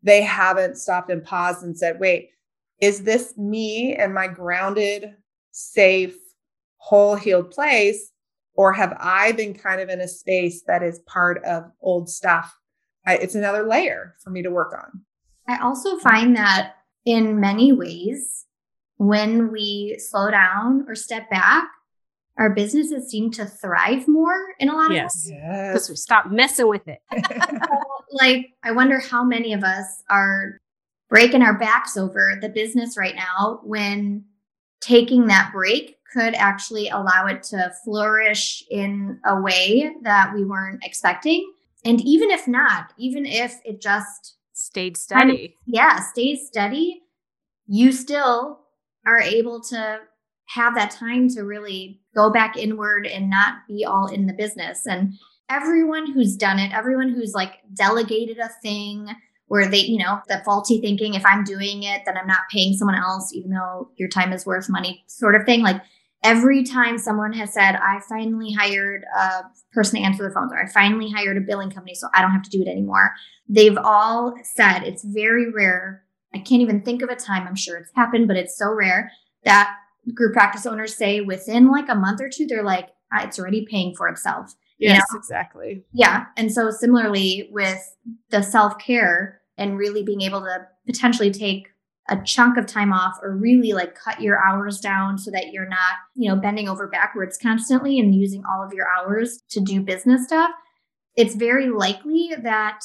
they 0.04 0.22
haven't 0.22 0.78
stopped 0.78 1.10
and 1.10 1.24
paused 1.24 1.64
and 1.64 1.78
said, 1.78 2.00
wait, 2.00 2.30
is 2.80 3.04
this 3.04 3.38
me 3.38 3.96
and 3.96 4.14
my 4.14 4.28
grounded, 4.28 5.16
safe, 5.52 6.16
whole 6.78 7.16
healed 7.16 7.52
place? 7.52 8.12
Or 8.60 8.74
have 8.74 8.94
I 9.00 9.32
been 9.32 9.54
kind 9.54 9.80
of 9.80 9.88
in 9.88 10.02
a 10.02 10.08
space 10.10 10.64
that 10.64 10.84
is 10.84 11.00
part 11.08 11.42
of 11.46 11.72
old 11.80 12.10
stuff? 12.10 12.54
I, 13.08 13.16
it's 13.16 13.34
another 13.34 13.66
layer 13.66 14.16
for 14.22 14.32
me 14.32 14.42
to 14.42 14.52
work 14.52 14.74
on. 14.74 15.06
I 15.48 15.64
also 15.64 15.98
find 15.98 16.36
that 16.36 16.74
in 17.06 17.40
many 17.40 17.72
ways, 17.72 18.48
when 18.98 19.50
we 19.50 19.96
slow 19.98 20.30
down 20.30 20.84
or 20.90 20.96
step 20.96 21.30
back, 21.30 21.70
our 22.38 22.50
businesses 22.50 23.10
seem 23.10 23.32
to 23.32 23.46
thrive 23.46 24.10
more 24.10 24.36
in 24.60 24.68
a 24.68 24.76
lot 24.76 24.92
yes. 24.92 25.28
of 25.28 25.32
ways. 25.32 25.42
Because 25.42 25.90
we 25.90 25.96
stop 25.96 26.30
messing 26.30 26.68
with 26.68 26.86
it. 26.86 27.00
like, 28.12 28.48
I 28.62 28.74
wonder 28.74 29.00
how 29.00 29.24
many 29.24 29.54
of 29.54 29.64
us 29.64 30.04
are 30.10 30.58
breaking 31.10 31.44
our 31.44 31.58
backs 31.58 31.96
over 31.96 32.38
the 32.42 32.50
business 32.50 32.98
right 32.98 33.16
now 33.16 33.62
when 33.64 34.26
taking 34.82 35.28
that 35.28 35.52
break 35.54 35.98
could 36.12 36.34
actually 36.36 36.90
allow 36.90 37.28
it 37.28 37.44
to 37.44 37.72
flourish 37.84 38.64
in 38.70 39.20
a 39.26 39.40
way 39.40 39.92
that 40.02 40.34
we 40.34 40.44
weren't 40.44 40.84
expecting. 40.84 41.52
And 41.86 42.02
even 42.02 42.32
if 42.32 42.48
not, 42.48 42.94
even 42.98 43.26
if 43.26 43.60
it 43.64 43.82
just 43.82 44.36
stayed 44.54 44.98
steady. 44.98 45.20
Kind 45.20 45.32
of, 45.32 45.40
yeah, 45.66 46.00
stays 46.00 46.48
steady, 46.48 47.04
you 47.68 47.92
still 47.92 48.62
are 49.06 49.20
able 49.20 49.62
to 49.62 50.00
have 50.48 50.76
that 50.76 50.92
time 50.92 51.30
to 51.30 51.44
really 51.44 52.02
go 52.16 52.32
back 52.32 52.58
inward 52.58 53.06
and 53.06 53.30
not 53.30 53.60
be 53.68 53.86
all 53.86 54.08
in 54.08 54.26
the 54.26 54.34
business. 54.34 54.88
And 54.88 55.14
everyone 55.50 56.12
who's 56.12 56.36
done 56.36 56.60
it, 56.60 56.74
everyone 56.74 57.10
who's 57.10 57.34
like 57.34 57.54
delegated 57.74 58.40
a 58.40 58.50
thing 58.62 59.10
where 59.50 59.68
they, 59.68 59.80
you 59.80 59.98
know, 59.98 60.22
the 60.28 60.42
faulty 60.46 60.80
thinking, 60.80 61.16
if 61.16 61.26
I'm 61.26 61.44
doing 61.44 61.84
it, 61.84 62.04
then 62.06 62.16
I'm 62.18 62.28
not 62.28 62.42
paying 62.52 62.74
someone 62.74 62.96
else, 62.96 63.34
even 63.34 63.52
though 63.52 63.90
your 63.98 64.08
time 64.08 64.32
is 64.32 64.46
worth 64.46 64.70
money, 64.70 65.04
sort 65.08 65.36
of 65.36 65.44
thing. 65.44 65.62
Like 65.62 65.82
every 66.24 66.64
time 66.64 67.00
someone 67.00 67.34
has 67.34 67.54
said, 67.54 67.76
I 67.76 68.00
finally 68.08 68.54
hired 68.54 69.04
a 69.18 69.42
person 69.74 70.00
to 70.00 70.06
answer 70.06 70.24
the 70.24 70.34
phones, 70.34 70.54
or 70.54 70.64
I 70.64 70.68
finally 70.68 71.12
hired 71.12 71.36
a 71.36 71.42
billing 71.42 71.72
company, 71.72 71.96
so 71.96 72.08
I 72.14 72.22
don't 72.22 72.32
have 72.32 72.44
to 72.44 72.50
do 72.50 72.62
it 72.62 72.68
anymore, 72.68 73.14
they've 73.50 73.78
all 73.78 74.36
said 74.44 74.84
it's 74.84 75.04
very 75.04 75.52
rare. 75.52 76.04
I 76.34 76.38
can't 76.38 76.62
even 76.62 76.84
think 76.84 77.02
of 77.02 77.10
a 77.10 77.16
time, 77.16 77.48
I'm 77.48 77.56
sure 77.56 77.78
it's 77.78 77.92
happened, 77.96 78.28
but 78.28 78.38
it's 78.38 78.58
so 78.58 78.72
rare 78.72 79.12
that 79.46 79.76
group 80.14 80.34
practice 80.34 80.68
owners 80.68 80.96
say 80.96 81.22
within 81.22 81.72
like 81.72 81.90
a 81.90 81.96
month 81.96 82.22
or 82.22 82.30
two, 82.30 82.46
they're 82.46 82.64
like, 82.64 82.90
ah, 83.12 83.24
it's 83.24 83.40
already 83.40 83.66
paying 83.66 83.96
for 83.96 84.08
itself. 84.08 84.54
Yes, 84.78 85.04
you 85.12 85.16
know? 85.16 85.20
exactly. 85.20 85.84
Yeah. 85.92 86.26
And 86.38 86.52
so 86.52 86.72
similarly 86.72 87.50
with 87.52 87.96
the 88.30 88.42
self 88.42 88.78
care 88.80 89.39
and 89.60 89.78
really 89.78 90.02
being 90.02 90.22
able 90.22 90.42
to 90.42 90.66
potentially 90.88 91.30
take 91.30 91.68
a 92.10 92.18
chunk 92.24 92.58
of 92.58 92.66
time 92.66 92.92
off 92.92 93.18
or 93.22 93.36
really 93.36 93.74
like 93.74 93.94
cut 93.94 94.20
your 94.20 94.44
hours 94.44 94.80
down 94.80 95.18
so 95.18 95.30
that 95.30 95.52
you're 95.52 95.68
not, 95.68 95.98
you 96.16 96.28
know, 96.28 96.36
bending 96.36 96.68
over 96.68 96.88
backwards 96.88 97.38
constantly 97.38 98.00
and 98.00 98.16
using 98.16 98.42
all 98.50 98.64
of 98.64 98.74
your 98.74 98.88
hours 98.88 99.44
to 99.50 99.60
do 99.60 99.80
business 99.82 100.26
stuff, 100.26 100.50
it's 101.16 101.36
very 101.36 101.70
likely 101.70 102.34
that 102.42 102.80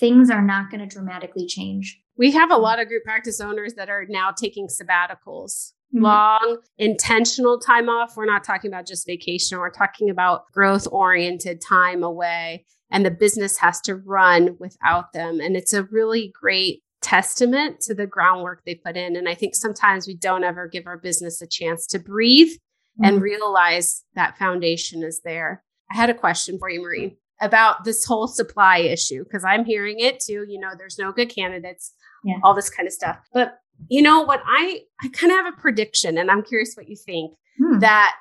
things 0.00 0.30
are 0.30 0.42
not 0.42 0.70
going 0.70 0.80
to 0.80 0.86
dramatically 0.86 1.46
change. 1.46 2.00
We 2.16 2.32
have 2.32 2.50
a 2.50 2.56
lot 2.56 2.80
of 2.80 2.88
group 2.88 3.04
practice 3.04 3.40
owners 3.40 3.74
that 3.74 3.88
are 3.88 4.06
now 4.08 4.32
taking 4.32 4.66
sabbaticals. 4.66 5.72
Mm-hmm. 5.94 6.04
Long, 6.04 6.58
intentional 6.78 7.60
time 7.60 7.88
off. 7.88 8.16
We're 8.16 8.26
not 8.26 8.44
talking 8.44 8.70
about 8.70 8.86
just 8.86 9.06
vacation. 9.06 9.58
We're 9.58 9.70
talking 9.70 10.10
about 10.10 10.50
growth 10.52 10.88
oriented 10.90 11.60
time 11.60 12.02
away 12.02 12.66
and 12.90 13.04
the 13.04 13.10
business 13.10 13.58
has 13.58 13.80
to 13.82 13.96
run 13.96 14.56
without 14.58 15.12
them. 15.12 15.40
And 15.40 15.56
it's 15.56 15.72
a 15.72 15.84
really 15.84 16.32
great 16.40 16.82
testament 17.00 17.80
to 17.80 17.94
the 17.94 18.06
groundwork 18.06 18.62
they 18.64 18.74
put 18.74 18.96
in. 18.96 19.16
And 19.16 19.28
I 19.28 19.34
think 19.34 19.54
sometimes 19.54 20.06
we 20.06 20.14
don't 20.14 20.44
ever 20.44 20.66
give 20.66 20.86
our 20.86 20.98
business 20.98 21.40
a 21.40 21.46
chance 21.46 21.86
to 21.88 21.98
breathe 21.98 22.52
mm-hmm. 22.52 23.04
and 23.04 23.22
realize 23.22 24.04
that 24.14 24.38
foundation 24.38 25.02
is 25.02 25.20
there. 25.24 25.62
I 25.90 25.96
had 25.96 26.10
a 26.10 26.14
question 26.14 26.58
for 26.58 26.68
you, 26.68 26.82
Marie, 26.82 27.16
about 27.40 27.84
this 27.84 28.04
whole 28.04 28.26
supply 28.26 28.78
issue, 28.78 29.24
because 29.24 29.44
I'm 29.44 29.64
hearing 29.64 30.00
it 30.00 30.20
too. 30.20 30.44
You 30.48 30.58
know, 30.58 30.70
there's 30.76 30.98
no 30.98 31.12
good 31.12 31.28
candidates, 31.28 31.94
yeah. 32.24 32.36
all 32.42 32.54
this 32.54 32.68
kind 32.68 32.86
of 32.86 32.92
stuff. 32.92 33.18
But 33.32 33.58
you 33.88 34.02
know 34.02 34.22
what? 34.22 34.42
I, 34.44 34.80
I 35.02 35.08
kind 35.08 35.32
of 35.32 35.38
have 35.38 35.54
a 35.54 35.60
prediction, 35.60 36.18
and 36.18 36.30
I'm 36.30 36.42
curious 36.42 36.74
what 36.74 36.88
you 36.88 36.96
think 36.96 37.32
hmm. 37.58 37.78
that 37.78 38.16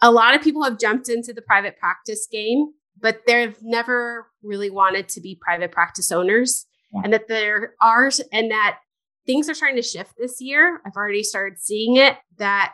a 0.00 0.10
lot 0.10 0.34
of 0.34 0.42
people 0.42 0.64
have 0.64 0.78
jumped 0.78 1.08
into 1.08 1.32
the 1.32 1.42
private 1.42 1.78
practice 1.78 2.26
game 2.30 2.72
but 3.00 3.20
they've 3.26 3.56
never 3.62 4.26
really 4.42 4.70
wanted 4.70 5.08
to 5.10 5.20
be 5.20 5.38
private 5.40 5.72
practice 5.72 6.10
owners. 6.12 6.66
Yeah. 6.92 7.02
and 7.04 7.12
that 7.12 7.28
there 7.28 7.74
are 7.82 8.10
and 8.32 8.50
that 8.50 8.78
things 9.26 9.48
are 9.50 9.54
starting 9.54 9.76
to 9.76 9.82
shift 9.82 10.14
this 10.16 10.40
year. 10.40 10.80
I've 10.86 10.96
already 10.96 11.22
started 11.22 11.58
seeing 11.58 11.96
it 11.96 12.16
that 12.38 12.72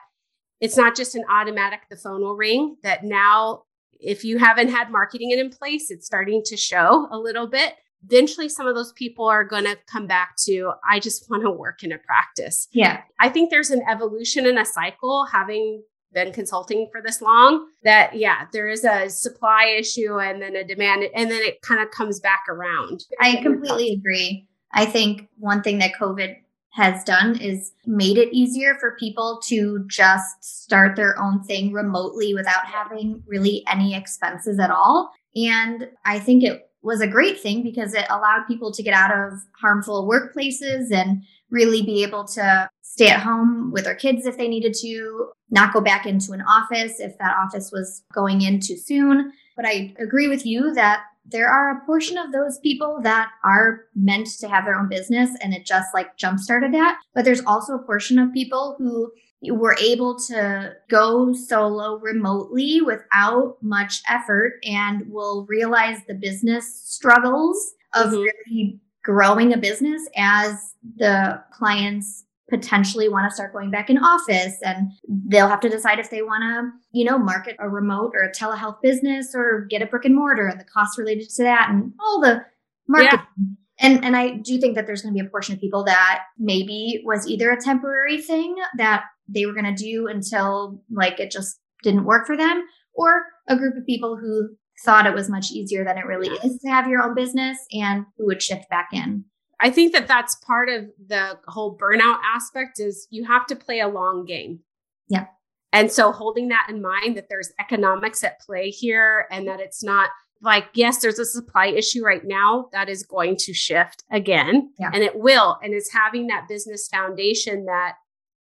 it's 0.60 0.76
not 0.76 0.94
just 0.94 1.16
an 1.16 1.24
automatic 1.28 1.80
the 1.90 1.96
phone 1.96 2.20
will 2.22 2.36
ring 2.36 2.76
that 2.84 3.02
now 3.02 3.64
if 3.92 4.24
you 4.24 4.38
haven't 4.38 4.68
had 4.68 4.90
marketing 4.90 5.32
in 5.32 5.50
place 5.50 5.90
it's 5.90 6.06
starting 6.06 6.42
to 6.46 6.56
show 6.56 7.08
a 7.10 7.18
little 7.18 7.48
bit. 7.48 7.74
Eventually 8.08 8.48
some 8.48 8.68
of 8.68 8.76
those 8.76 8.92
people 8.92 9.26
are 9.26 9.44
going 9.44 9.64
to 9.64 9.76
come 9.90 10.06
back 10.06 10.36
to 10.44 10.72
i 10.88 11.00
just 11.00 11.28
want 11.28 11.42
to 11.42 11.50
work 11.50 11.82
in 11.82 11.90
a 11.90 11.98
practice. 11.98 12.68
Yeah. 12.70 13.00
I 13.18 13.28
think 13.28 13.50
there's 13.50 13.70
an 13.70 13.82
evolution 13.90 14.46
in 14.46 14.58
a 14.58 14.64
cycle 14.64 15.26
having 15.26 15.82
been 16.14 16.32
consulting 16.32 16.88
for 16.90 17.02
this 17.02 17.20
long 17.20 17.66
that 17.82 18.16
yeah 18.16 18.46
there 18.52 18.68
is 18.68 18.84
a 18.84 19.10
supply 19.10 19.66
issue 19.78 20.18
and 20.18 20.40
then 20.40 20.56
a 20.56 20.64
demand 20.64 21.04
and 21.14 21.30
then 21.30 21.42
it 21.42 21.60
kind 21.62 21.82
of 21.82 21.90
comes 21.90 22.20
back 22.20 22.44
around. 22.48 23.04
I 23.20 23.36
completely 23.42 23.92
agree. 23.92 24.46
I 24.72 24.86
think 24.86 25.28
one 25.38 25.62
thing 25.62 25.78
that 25.78 25.92
covid 25.98 26.36
has 26.70 27.04
done 27.04 27.38
is 27.40 27.72
made 27.86 28.18
it 28.18 28.32
easier 28.32 28.76
for 28.80 28.96
people 28.98 29.40
to 29.44 29.84
just 29.86 30.42
start 30.42 30.96
their 30.96 31.16
own 31.20 31.42
thing 31.44 31.72
remotely 31.72 32.34
without 32.34 32.66
having 32.66 33.22
really 33.26 33.62
any 33.70 33.94
expenses 33.94 34.58
at 34.58 34.70
all. 34.70 35.12
And 35.36 35.88
i 36.04 36.18
think 36.18 36.44
it 36.44 36.70
was 36.84 37.00
a 37.00 37.06
great 37.06 37.40
thing 37.40 37.62
because 37.62 37.94
it 37.94 38.04
allowed 38.10 38.44
people 38.46 38.70
to 38.72 38.82
get 38.82 38.94
out 38.94 39.10
of 39.10 39.40
harmful 39.60 40.08
workplaces 40.08 40.92
and 40.92 41.22
really 41.50 41.82
be 41.82 42.02
able 42.02 42.24
to 42.24 42.68
stay 42.82 43.08
at 43.08 43.20
home 43.20 43.72
with 43.72 43.84
their 43.84 43.94
kids 43.94 44.26
if 44.26 44.36
they 44.36 44.48
needed 44.48 44.74
to, 44.74 45.30
not 45.50 45.72
go 45.72 45.80
back 45.80 46.04
into 46.06 46.32
an 46.32 46.42
office 46.42 47.00
if 47.00 47.16
that 47.18 47.36
office 47.36 47.70
was 47.72 48.02
going 48.12 48.42
in 48.42 48.60
too 48.60 48.76
soon. 48.76 49.32
But 49.56 49.66
I 49.66 49.94
agree 49.98 50.28
with 50.28 50.44
you 50.44 50.74
that 50.74 51.04
there 51.24 51.48
are 51.48 51.70
a 51.70 51.86
portion 51.86 52.18
of 52.18 52.32
those 52.32 52.58
people 52.58 53.00
that 53.02 53.30
are 53.44 53.86
meant 53.94 54.26
to 54.38 54.48
have 54.48 54.64
their 54.64 54.78
own 54.78 54.88
business 54.88 55.30
and 55.40 55.54
it 55.54 55.64
just 55.64 55.94
like 55.94 56.16
jump 56.16 56.38
started 56.38 56.74
that. 56.74 57.00
But 57.14 57.24
there's 57.24 57.44
also 57.46 57.74
a 57.74 57.82
portion 57.82 58.18
of 58.18 58.32
people 58.32 58.76
who 58.78 59.10
were 59.50 59.76
able 59.80 60.18
to 60.18 60.74
go 60.88 61.32
solo 61.32 61.98
remotely 61.98 62.80
without 62.80 63.56
much 63.62 64.02
effort 64.08 64.60
and 64.64 65.10
will 65.10 65.46
realize 65.46 65.98
the 66.06 66.14
business 66.14 66.82
struggles 66.84 67.74
of 67.94 68.12
mm-hmm. 68.12 68.22
really 68.22 68.80
growing 69.02 69.52
a 69.52 69.58
business 69.58 70.08
as 70.16 70.74
the 70.96 71.42
clients 71.52 72.24
potentially 72.50 73.08
want 73.08 73.28
to 73.28 73.34
start 73.34 73.52
going 73.52 73.70
back 73.70 73.88
in 73.88 73.98
office 73.98 74.56
and 74.62 74.90
they'll 75.28 75.48
have 75.48 75.60
to 75.60 75.68
decide 75.68 75.98
if 75.98 76.10
they 76.10 76.22
want 76.22 76.42
to 76.42 76.70
you 76.98 77.04
know 77.04 77.18
market 77.18 77.56
a 77.58 77.68
remote 77.68 78.12
or 78.14 78.22
a 78.22 78.32
telehealth 78.32 78.80
business 78.82 79.34
or 79.34 79.66
get 79.70 79.80
a 79.80 79.86
brick 79.86 80.04
and 80.04 80.14
mortar 80.14 80.46
and 80.46 80.60
the 80.60 80.64
costs 80.64 80.98
related 80.98 81.28
to 81.28 81.42
that 81.42 81.68
and 81.70 81.92
all 81.98 82.20
the 82.20 82.44
marketing 82.86 83.18
yeah. 83.38 83.44
and 83.86 84.04
and 84.04 84.14
i 84.14 84.30
do 84.30 84.60
think 84.60 84.74
that 84.74 84.86
there's 84.86 85.00
going 85.00 85.14
to 85.14 85.18
be 85.18 85.26
a 85.26 85.30
portion 85.30 85.54
of 85.54 85.60
people 85.60 85.82
that 85.82 86.24
maybe 86.38 87.02
was 87.04 87.26
either 87.26 87.50
a 87.50 87.60
temporary 87.60 88.20
thing 88.20 88.54
that 88.76 89.04
they 89.28 89.46
were 89.46 89.54
going 89.54 89.64
to 89.64 89.82
do 89.82 90.08
until 90.08 90.82
like 90.90 91.20
it 91.20 91.30
just 91.30 91.60
didn't 91.82 92.04
work 92.04 92.26
for 92.26 92.36
them 92.36 92.64
or 92.94 93.24
a 93.48 93.56
group 93.56 93.76
of 93.76 93.86
people 93.86 94.16
who 94.16 94.48
thought 94.84 95.06
it 95.06 95.14
was 95.14 95.28
much 95.28 95.50
easier 95.50 95.84
than 95.84 95.98
it 95.98 96.06
really 96.06 96.28
is 96.28 96.58
to 96.58 96.68
have 96.68 96.88
your 96.88 97.02
own 97.02 97.14
business 97.14 97.58
and 97.72 98.04
who 98.16 98.26
would 98.26 98.42
shift 98.42 98.68
back 98.68 98.88
in 98.92 99.24
I 99.60 99.70
think 99.70 99.92
that 99.92 100.06
that's 100.06 100.34
part 100.36 100.68
of 100.68 100.90
the 101.06 101.38
whole 101.46 101.78
burnout 101.78 102.18
aspect 102.22 102.78
is 102.78 103.06
you 103.10 103.24
have 103.24 103.46
to 103.46 103.56
play 103.56 103.80
a 103.80 103.88
long 103.88 104.26
game. 104.26 104.60
Yeah. 105.08 105.26
And 105.72 105.90
so 105.90 106.12
holding 106.12 106.48
that 106.48 106.66
in 106.68 106.82
mind 106.82 107.16
that 107.16 107.28
there's 107.28 107.50
economics 107.58 108.22
at 108.22 108.40
play 108.40 108.68
here 108.68 109.26
and 109.30 109.48
that 109.48 109.60
it's 109.60 109.82
not 109.82 110.10
like 110.42 110.66
yes 110.74 110.98
there's 110.98 111.18
a 111.18 111.24
supply 111.24 111.66
issue 111.66 112.04
right 112.04 112.24
now 112.24 112.68
that 112.72 112.90
is 112.90 113.02
going 113.04 113.36
to 113.38 113.54
shift 113.54 114.04
again 114.10 114.70
yeah. 114.78 114.90
and 114.92 115.02
it 115.02 115.16
will 115.16 115.58
and 115.62 115.72
it's 115.72 115.90
having 115.90 116.26
that 116.26 116.46
business 116.48 116.86
foundation 116.88 117.64
that 117.64 117.94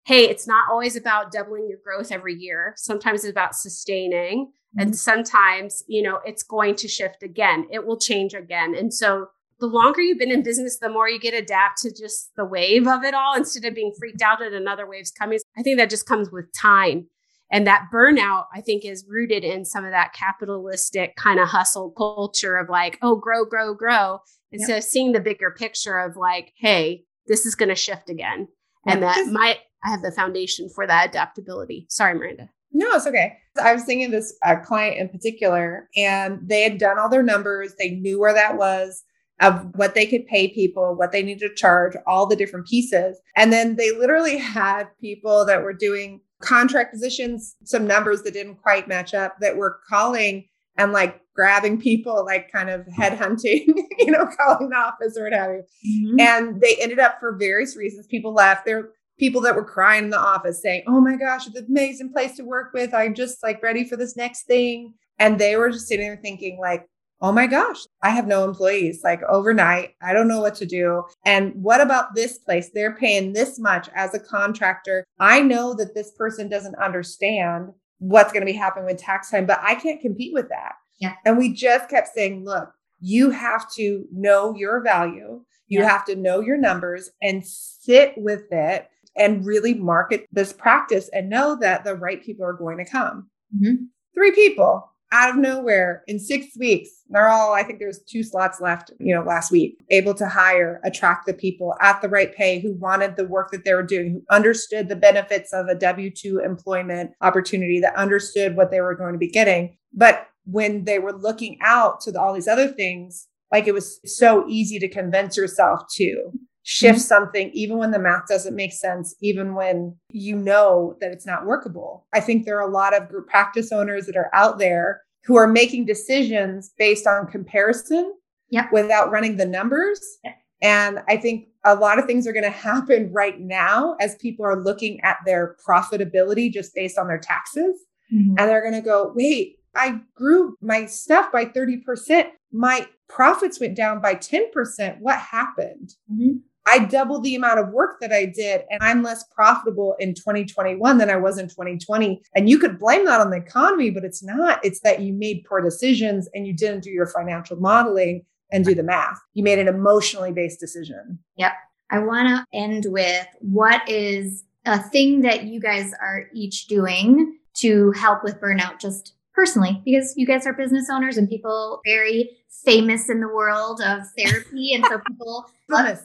hey 0.08 0.24
it's 0.26 0.48
not 0.48 0.70
always 0.72 0.96
about 0.96 1.32
doubling 1.32 1.68
your 1.70 1.80
growth 1.84 2.12
every 2.12 2.34
year 2.34 2.74
sometimes 2.76 3.24
it's 3.24 3.32
about 3.32 3.56
sustaining 3.56 4.48
mm-hmm. 4.48 4.80
and 4.82 4.96
sometimes 4.96 5.84
you 5.88 6.02
know 6.02 6.20
it's 6.26 6.44
going 6.44 6.76
to 6.76 6.88
shift 6.88 7.22
again 7.22 7.68
it 7.72 7.86
will 7.86 8.00
change 8.00 8.34
again 8.34 8.74
and 8.74 8.94
so 8.94 9.28
the 9.60 9.68
longer 9.68 10.02
you've 10.02 10.20
been 10.20 10.32
in 10.32 10.44
business, 10.44 10.78
the 10.78 10.90
more 10.90 11.10
you 11.10 11.20
get 11.20 11.34
adapt 11.34 11.80
to 11.80 11.92
just 11.92 12.36
the 12.36 12.46
wave 12.46 12.88
of 12.88 13.04
it 13.04 13.14
all 13.14 13.36
instead 13.36 13.66
of 13.66 13.74
being 13.74 13.94
freaked 13.98 14.22
out 14.22 14.42
at 14.42 14.54
another 14.54 14.88
wave's 14.88 15.12
coming. 15.12 15.40
I 15.58 15.64
think 15.64 15.78
that 15.80 15.90
just 15.90 16.06
comes 16.06 16.32
with 16.32 16.52
time. 16.54 17.08
And 17.52 17.66
that 17.66 17.88
burnout, 17.92 18.46
I 18.54 18.62
think, 18.62 18.84
is 18.84 19.06
rooted 19.08 19.44
in 19.44 19.64
some 19.64 19.86
of 19.86 19.92
that 19.92 20.14
capitalistic 20.14 21.16
kind 21.16 21.40
of 21.40 21.48
hustle 21.48 21.92
culture 21.92 22.58
of 22.58 22.70
like, 22.70 22.98
oh, 23.02 23.16
grow, 23.16 23.46
grow, 23.46 23.74
grow, 23.74 24.20
instead 24.52 24.74
yep. 24.74 24.78
of 24.80 24.84
seeing 24.84 25.14
the 25.14 25.22
bigger 25.22 25.52
picture 25.52 25.98
of 25.98 26.18
like, 26.18 26.52
hey, 26.58 27.06
this 27.26 27.46
is 27.46 27.56
going 27.56 27.70
to 27.70 27.76
shift 27.76 28.10
again. 28.10 28.50
And 28.88 29.04
that 29.04 29.28
might, 29.32 29.58
I 29.84 29.90
have 29.92 30.02
the 30.02 30.12
foundation 30.12 30.70
for 30.70 30.88
that 30.88 31.10
adaptability. 31.10 31.86
Sorry, 31.90 32.14
Miranda. 32.14 32.50
No, 32.72 32.92
it's 32.92 33.08
okay. 33.08 33.38
I 33.62 33.74
was 33.74 33.84
thinking 33.84 34.12
this 34.12 34.38
uh, 34.46 34.58
client 34.58 34.98
in 34.98 35.10
particular, 35.10 35.90
and 35.96 36.40
they 36.48 36.64
had 36.64 36.78
done 36.78 37.00
all 37.00 37.10
their 37.10 37.24
numbers. 37.24 37.74
They 37.78 37.92
knew 37.92 38.20
where 38.20 38.34
that 38.34 38.58
was 38.58 39.04
of 39.40 39.68
what 39.76 39.94
they 39.94 40.06
could 40.06 40.26
pay 40.28 40.48
people, 40.48 40.96
what 40.96 41.12
they 41.12 41.22
needed 41.22 41.48
to 41.48 41.56
charge, 41.56 41.96
all 42.08 42.26
the 42.26 42.36
different 42.36 42.68
pieces. 42.68 43.20
And 43.36 43.54
then 43.54 43.76
they 43.76 43.92
literally 43.92 44.38
had 44.38 44.86
people 45.00 45.46
that 45.46 45.62
were 45.62 45.74
doing 45.74 46.22
contract 46.42 46.94
positions, 46.94 47.56
some 47.64 47.88
numbers 47.88 48.24
that 48.24 48.34
didn't 48.34 48.62
quite 48.62 48.88
match 48.88 49.14
up 49.14 49.36
that 49.40 49.58
were 49.58 49.80
calling 49.90 50.48
and 50.78 50.92
like 50.92 51.22
grabbing 51.36 51.80
people, 51.80 52.26
like 52.26 52.52
kind 52.52 52.70
of 52.70 52.86
headhunting, 52.88 53.66
you 54.00 54.12
know, 54.12 54.28
calling 54.38 54.70
the 54.70 54.76
office 54.76 55.18
or 55.18 55.24
what 55.24 55.34
have 55.34 55.52
you. 55.52 55.64
Mm-hmm. 56.08 56.20
And 56.20 56.62
they 56.62 56.76
ended 56.82 57.00
up 57.00 57.20
for 57.20 57.36
various 57.36 57.78
reasons, 57.78 58.08
people 58.08 58.34
left. 58.34 58.66
There 58.66 58.78
were 58.78 58.94
people 59.20 59.42
that 59.42 59.56
were 59.56 59.66
crying 59.66 60.06
in 60.06 60.10
the 60.10 60.20
office 60.20 60.62
saying, 60.62 60.84
Oh 60.88 61.02
my 61.02 61.16
gosh, 61.16 61.48
it's 61.48 61.56
an 61.56 61.66
amazing 61.70 62.12
place 62.12 62.36
to 62.38 62.44
work 62.44 62.74
with. 62.74 62.94
I'm 62.94 63.14
just 63.14 63.44
like 63.44 63.62
ready 63.64 63.84
for 63.88 63.98
this 63.98 64.16
next 64.16 64.44
thing. 64.44 64.94
And 65.20 65.40
they 65.40 65.56
were 65.56 65.72
just 65.72 65.88
sitting 65.88 66.06
there 66.06 66.20
thinking, 66.22 66.60
like, 66.60 66.88
oh 67.22 67.32
my 67.32 67.48
gosh, 67.48 67.80
I 68.04 68.12
have 68.12 68.28
no 68.28 68.44
employees 68.44 69.02
like 69.04 69.22
overnight. 69.24 69.96
I 70.02 70.14
don't 70.14 70.28
know 70.28 70.42
what 70.42 70.56
to 70.56 70.66
do. 70.66 71.04
And 71.26 71.54
what 71.56 71.82
about 71.82 72.14
this 72.14 72.38
place? 72.38 72.70
They're 72.72 72.96
paying 72.96 73.34
this 73.34 73.58
much 73.58 73.90
as 73.96 74.14
a 74.14 74.20
contractor. 74.20 75.06
I 75.20 75.42
know 75.42 75.74
that 75.76 75.96
this 75.96 76.12
person 76.12 76.50
doesn't 76.50 76.76
understand 76.76 77.72
what's 78.00 78.32
going 78.32 78.42
to 78.42 78.52
be 78.52 78.58
happening 78.58 78.86
with 78.86 78.98
tax 78.98 79.32
time, 79.32 79.46
but 79.46 79.60
I 79.62 79.76
can't 79.76 80.02
compete 80.02 80.34
with 80.34 80.50
that. 80.50 80.74
Yeah. 81.00 81.14
And 81.26 81.38
we 81.38 81.54
just 81.54 81.90
kept 81.90 82.10
saying, 82.10 82.46
look, 82.46 82.72
you 83.00 83.30
have 83.30 83.72
to 83.74 84.06
know 84.12 84.56
your 84.56 84.82
value. 84.82 85.44
You 85.68 85.80
yeah. 85.82 85.90
have 85.90 86.06
to 86.06 86.16
know 86.16 86.40
your 86.40 86.58
numbers 86.58 87.12
and 87.22 87.46
sit 87.46 88.14
with 88.18 88.52
it 88.52 88.90
and 89.16 89.46
really 89.46 89.74
market 89.74 90.28
this 90.32 90.54
practice 90.54 91.10
and 91.10 91.30
know 91.30 91.58
that 91.60 91.84
the 91.84 91.96
right 91.96 92.24
people 92.24 92.46
are 92.46 92.54
going 92.54 92.78
to 92.78 92.86
come. 92.86 93.30
Mm-hmm. 93.56 93.86
Three 94.14 94.32
people 94.32 94.92
out 95.12 95.30
of 95.30 95.38
nowhere 95.38 96.04
in 96.08 96.20
six 96.20 96.58
weeks. 96.58 96.90
They're 97.10 97.30
all, 97.30 97.54
I 97.54 97.64
think 97.64 97.80
there's 97.80 98.02
two 98.02 98.24
slots 98.24 98.60
left, 98.60 98.92
you 99.00 99.16
know, 99.16 99.24
last 99.24 99.52
week, 99.52 99.80
able 99.90 100.14
to 100.16 100.28
hire, 100.28 100.82
attract 100.84 101.26
the 101.26 101.34
people 101.34 101.76
at 101.82 102.02
the 102.02 102.10
right 102.10 102.34
pay 102.36 102.60
who 102.60 102.74
wanted 102.74 103.16
the 103.16 103.26
work 103.26 103.52
that 103.52 103.64
they 103.64 103.74
were 103.74 103.84
doing, 103.84 104.12
who 104.12 104.36
understood 104.36 104.90
the 104.90 104.96
benefits 104.96 105.54
of 105.54 105.68
a 105.68 105.76
W 105.76 106.10
2 106.10 106.40
employment 106.40 107.12
opportunity, 107.22 107.80
that 107.80 107.96
understood 107.96 108.58
what 108.58 108.72
they 108.72 108.82
were 108.82 108.96
going 108.96 109.14
to 109.14 109.20
be 109.20 109.30
getting. 109.30 109.78
But 109.94 110.28
when 110.46 110.84
they 110.84 111.00
were 111.00 111.14
looking 111.14 111.58
out 111.62 112.02
to 112.02 112.12
the, 112.12 112.20
all 112.20 112.34
these 112.34 112.48
other 112.48 112.68
things, 112.68 113.28
like 113.52 113.68
it 113.68 113.74
was 113.74 114.00
so 114.06 114.46
easy 114.48 114.80
to 114.80 114.90
convince 114.90 115.38
yourself 115.38 115.84
to 115.96 116.32
shift 116.70 117.00
mm-hmm. 117.00 117.04
something, 117.04 117.50
even 117.54 117.78
when 117.78 117.92
the 117.92 118.00
math 118.00 118.28
doesn't 118.28 118.54
make 118.54 118.74
sense, 118.74 119.16
even 119.22 119.56
when 119.56 119.96
you 120.12 120.36
know 120.36 120.98
that 121.00 121.14
it's 121.14 121.26
not 121.26 121.46
workable. 121.46 122.06
I 122.14 122.20
think 122.20 122.44
there 122.44 122.58
are 122.58 122.70
a 122.70 122.72
lot 122.72 122.94
of 122.94 123.08
group 123.08 123.30
practice 123.30 123.72
owners 123.72 124.06
that 124.06 124.18
are 124.18 124.30
out 124.34 124.60
there 124.60 125.02
who 125.24 125.38
are 125.38 125.48
making 125.48 125.86
decisions 125.86 126.74
based 126.78 127.08
on 127.08 127.28
comparison 127.28 128.14
yep. 128.50 128.66
without 128.74 129.12
running 129.12 129.38
the 129.38 129.46
numbers. 129.46 130.02
Yep. 130.26 130.34
And 130.62 131.00
I 131.08 131.16
think 131.16 131.48
a 131.64 131.74
lot 131.74 132.00
of 132.00 132.06
things 132.06 132.28
are 132.28 132.34
going 132.34 132.44
to 132.44 132.50
happen 132.50 133.14
right 133.14 133.40
now 133.40 133.96
as 134.02 134.16
people 134.16 134.46
are 134.46 134.62
looking 134.62 135.00
at 135.02 135.20
their 135.26 135.56
profitability 135.66 136.52
just 136.52 136.76
based 136.76 136.98
on 136.98 137.08
their 137.08 137.20
taxes. 137.20 137.80
Mm-hmm. 138.14 138.36
And 138.38 138.50
they're 138.50 138.62
going 138.62 138.74
to 138.74 138.82
go, 138.82 139.14
wait, 139.16 139.60
I 139.74 140.02
grew 140.16 140.58
my 140.62 140.86
stuff 140.86 141.32
by 141.32 141.46
30%. 141.46 142.28
My 142.52 142.88
profits 143.08 143.58
went 143.58 143.78
down 143.78 144.02
by 144.02 144.16
10%. 144.16 145.00
What 145.00 145.18
happened? 145.18 145.94
Mm-hmm. 146.12 146.40
I 146.68 146.86
doubled 146.86 147.24
the 147.24 147.36
amount 147.36 147.60
of 147.60 147.70
work 147.70 148.00
that 148.02 148.12
I 148.12 148.26
did, 148.26 148.64
and 148.70 148.84
I'm 148.84 149.02
less 149.02 149.24
profitable 149.34 149.96
in 150.00 150.14
2021 150.14 150.98
than 150.98 151.10
I 151.10 151.16
was 151.16 151.38
in 151.38 151.48
2020. 151.48 152.22
And 152.36 152.50
you 152.50 152.60
could 152.60 152.78
blame 152.78 153.06
that 153.06 153.22
on 153.22 153.30
the 153.30 153.38
economy, 153.38 153.90
but 153.90 154.04
it's 154.04 154.22
not. 154.22 154.60
It's 154.64 154.82
that 154.82 155.02
you 155.02 155.14
made 155.14 155.46
poor 155.48 155.62
decisions 155.62 156.28
and 156.34 156.46
you 156.46 156.54
didn't 156.54 156.84
do 156.84 156.92
your 156.92 157.08
financial 157.08 157.58
modeling 157.58 158.26
and 158.52 158.66
do 158.66 158.76
the 158.76 158.84
math. 158.84 159.20
You 159.34 159.44
made 159.44 159.60
an 159.60 159.68
emotionally 159.68 160.32
based 160.32 160.60
decision. 160.60 161.20
Yep. 161.38 161.54
I 161.90 162.00
want 162.00 162.28
to 162.28 162.46
end 162.58 162.86
with 162.90 163.28
what 163.40 163.88
is 163.88 164.44
a 164.66 164.82
thing 164.82 165.22
that 165.22 165.46
you 165.46 165.60
guys 165.60 165.94
are 166.02 166.28
each 166.34 166.68
doing 166.68 167.38
to 167.56 167.92
help 167.94 168.24
with 168.24 168.40
burnout 168.40 168.80
just 168.80 169.14
personally 169.38 169.80
because 169.86 170.16
you 170.18 170.26
guys 170.26 170.48
are 170.48 170.54
business 170.54 170.90
owners 170.92 171.16
and 171.16 171.30
people 171.30 171.80
very 171.86 172.32
famous 172.66 173.08
in 173.08 173.20
the 173.20 173.28
world 173.28 173.80
of 173.86 174.02
therapy 174.18 174.74
and 174.74 174.84
so 174.86 175.00
people 175.08 175.46
infamous. 175.70 176.04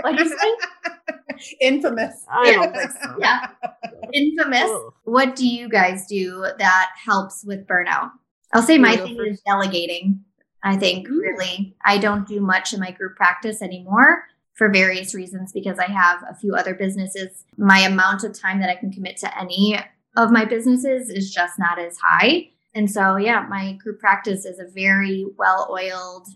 what 0.00 0.16
do 0.16 0.24
you 0.24 0.38
say? 0.38 0.56
Infamous. 1.60 2.24
I 2.30 2.52
don't 2.52 2.74
think 2.74 2.90
so. 2.90 3.16
Yeah. 3.18 3.48
Infamous. 4.12 4.70
What 5.04 5.36
do 5.36 5.46
you 5.46 5.68
guys 5.68 6.06
do 6.06 6.46
that 6.58 6.90
helps 7.04 7.44
with 7.44 7.66
burnout? 7.66 8.10
I'll 8.54 8.62
say 8.62 8.78
my 8.78 8.96
thing 8.96 9.18
is 9.26 9.42
delegating. 9.46 10.24
I 10.62 10.76
think 10.76 11.08
mm. 11.08 11.20
really 11.20 11.76
I 11.84 11.98
don't 11.98 12.26
do 12.26 12.40
much 12.40 12.72
in 12.72 12.80
my 12.80 12.90
group 12.90 13.16
practice 13.16 13.60
anymore 13.60 14.24
for 14.54 14.70
various 14.70 15.14
reasons 15.14 15.52
because 15.52 15.78
I 15.78 15.90
have 15.90 16.22
a 16.28 16.34
few 16.34 16.54
other 16.54 16.74
businesses. 16.74 17.44
My 17.56 17.80
amount 17.80 18.24
of 18.24 18.38
time 18.38 18.60
that 18.60 18.70
I 18.70 18.76
can 18.76 18.92
commit 18.92 19.16
to 19.18 19.38
any 19.38 19.78
of 20.16 20.30
my 20.30 20.44
businesses 20.44 21.08
is 21.08 21.32
just 21.32 21.58
not 21.58 21.78
as 21.78 21.98
high. 21.98 22.50
And 22.74 22.90
so, 22.90 23.16
yeah, 23.16 23.46
my 23.48 23.72
group 23.74 23.98
practice 23.98 24.44
is 24.44 24.58
a 24.58 24.66
very 24.72 25.26
well 25.36 25.68
oiled 25.70 26.28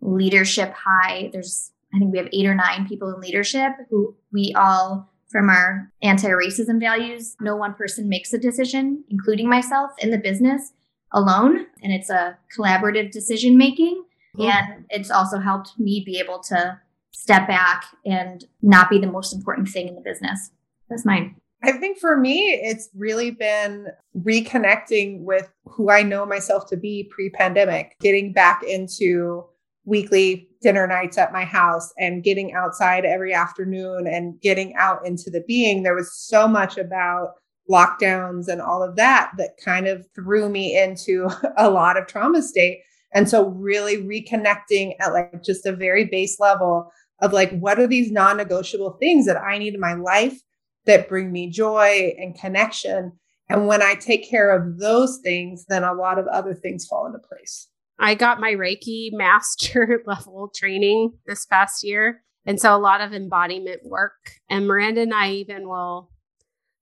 leadership 0.00 0.74
high. 0.74 1.30
There's, 1.32 1.70
I 1.94 1.98
think 1.98 2.12
we 2.12 2.18
have 2.18 2.28
eight 2.32 2.46
or 2.46 2.54
nine 2.54 2.86
people 2.86 3.14
in 3.14 3.20
leadership 3.20 3.72
who 3.90 4.14
we 4.32 4.54
all, 4.56 5.08
from 5.30 5.48
our 5.48 5.90
anti 6.02 6.28
racism 6.28 6.78
values, 6.78 7.36
no 7.40 7.56
one 7.56 7.74
person 7.74 8.08
makes 8.08 8.32
a 8.34 8.38
decision, 8.38 9.04
including 9.08 9.48
myself 9.48 9.92
in 9.98 10.10
the 10.10 10.18
business 10.18 10.72
alone. 11.12 11.66
And 11.82 11.92
it's 11.92 12.10
a 12.10 12.36
collaborative 12.56 13.10
decision 13.10 13.56
making. 13.56 14.04
Mm-hmm. 14.36 14.50
And 14.50 14.84
it's 14.90 15.10
also 15.10 15.38
helped 15.38 15.78
me 15.78 16.02
be 16.04 16.18
able 16.18 16.40
to 16.44 16.78
step 17.12 17.46
back 17.46 17.84
and 18.04 18.44
not 18.60 18.90
be 18.90 18.98
the 18.98 19.06
most 19.06 19.32
important 19.32 19.68
thing 19.68 19.88
in 19.88 19.94
the 19.94 20.00
business. 20.00 20.50
That's 20.88 21.04
mine. 21.04 21.36
I 21.64 21.72
think 21.72 21.98
for 21.98 22.16
me, 22.16 22.60
it's 22.62 22.88
really 22.94 23.30
been 23.30 23.86
reconnecting 24.18 25.20
with 25.20 25.48
who 25.64 25.90
I 25.90 26.02
know 26.02 26.26
myself 26.26 26.68
to 26.70 26.76
be 26.76 27.08
pre 27.10 27.30
pandemic, 27.30 27.96
getting 28.00 28.32
back 28.32 28.62
into 28.64 29.44
weekly 29.84 30.48
dinner 30.60 30.86
nights 30.86 31.18
at 31.18 31.32
my 31.32 31.44
house 31.44 31.92
and 31.98 32.22
getting 32.22 32.52
outside 32.52 33.04
every 33.04 33.32
afternoon 33.32 34.06
and 34.06 34.40
getting 34.40 34.74
out 34.76 35.04
into 35.06 35.30
the 35.30 35.42
being. 35.46 35.82
There 35.82 35.94
was 35.94 36.14
so 36.14 36.46
much 36.48 36.78
about 36.78 37.34
lockdowns 37.70 38.48
and 38.48 38.60
all 38.60 38.82
of 38.82 38.96
that 38.96 39.32
that 39.38 39.56
kind 39.64 39.86
of 39.86 40.06
threw 40.14 40.48
me 40.48 40.78
into 40.78 41.28
a 41.56 41.70
lot 41.70 41.96
of 41.96 42.06
trauma 42.06 42.42
state. 42.42 42.80
And 43.14 43.28
so, 43.28 43.48
really 43.48 43.98
reconnecting 43.98 44.94
at 45.00 45.12
like 45.12 45.42
just 45.44 45.66
a 45.66 45.76
very 45.76 46.06
base 46.06 46.40
level 46.40 46.90
of 47.20 47.32
like, 47.32 47.56
what 47.58 47.78
are 47.78 47.86
these 47.86 48.10
non 48.10 48.38
negotiable 48.38 48.96
things 48.98 49.26
that 49.26 49.36
I 49.36 49.58
need 49.58 49.74
in 49.74 49.80
my 49.80 49.94
life? 49.94 50.40
That 50.86 51.08
bring 51.08 51.32
me 51.32 51.50
joy 51.50 52.14
and 52.18 52.38
connection. 52.38 53.12
And 53.48 53.66
when 53.66 53.82
I 53.82 53.94
take 53.94 54.28
care 54.28 54.54
of 54.54 54.78
those 54.78 55.18
things, 55.22 55.66
then 55.68 55.84
a 55.84 55.94
lot 55.94 56.18
of 56.18 56.26
other 56.26 56.54
things 56.54 56.86
fall 56.86 57.06
into 57.06 57.18
place. 57.18 57.68
I 57.98 58.14
got 58.14 58.40
my 58.40 58.52
Reiki 58.52 59.10
master 59.12 60.02
level 60.06 60.50
training 60.54 61.12
this 61.26 61.46
past 61.46 61.84
year. 61.84 62.22
And 62.44 62.60
so 62.60 62.74
a 62.74 62.78
lot 62.78 63.00
of 63.00 63.12
embodiment 63.12 63.82
work. 63.84 64.32
And 64.48 64.66
Miranda 64.66 65.02
and 65.02 65.14
I 65.14 65.30
even 65.32 65.68
will 65.68 66.10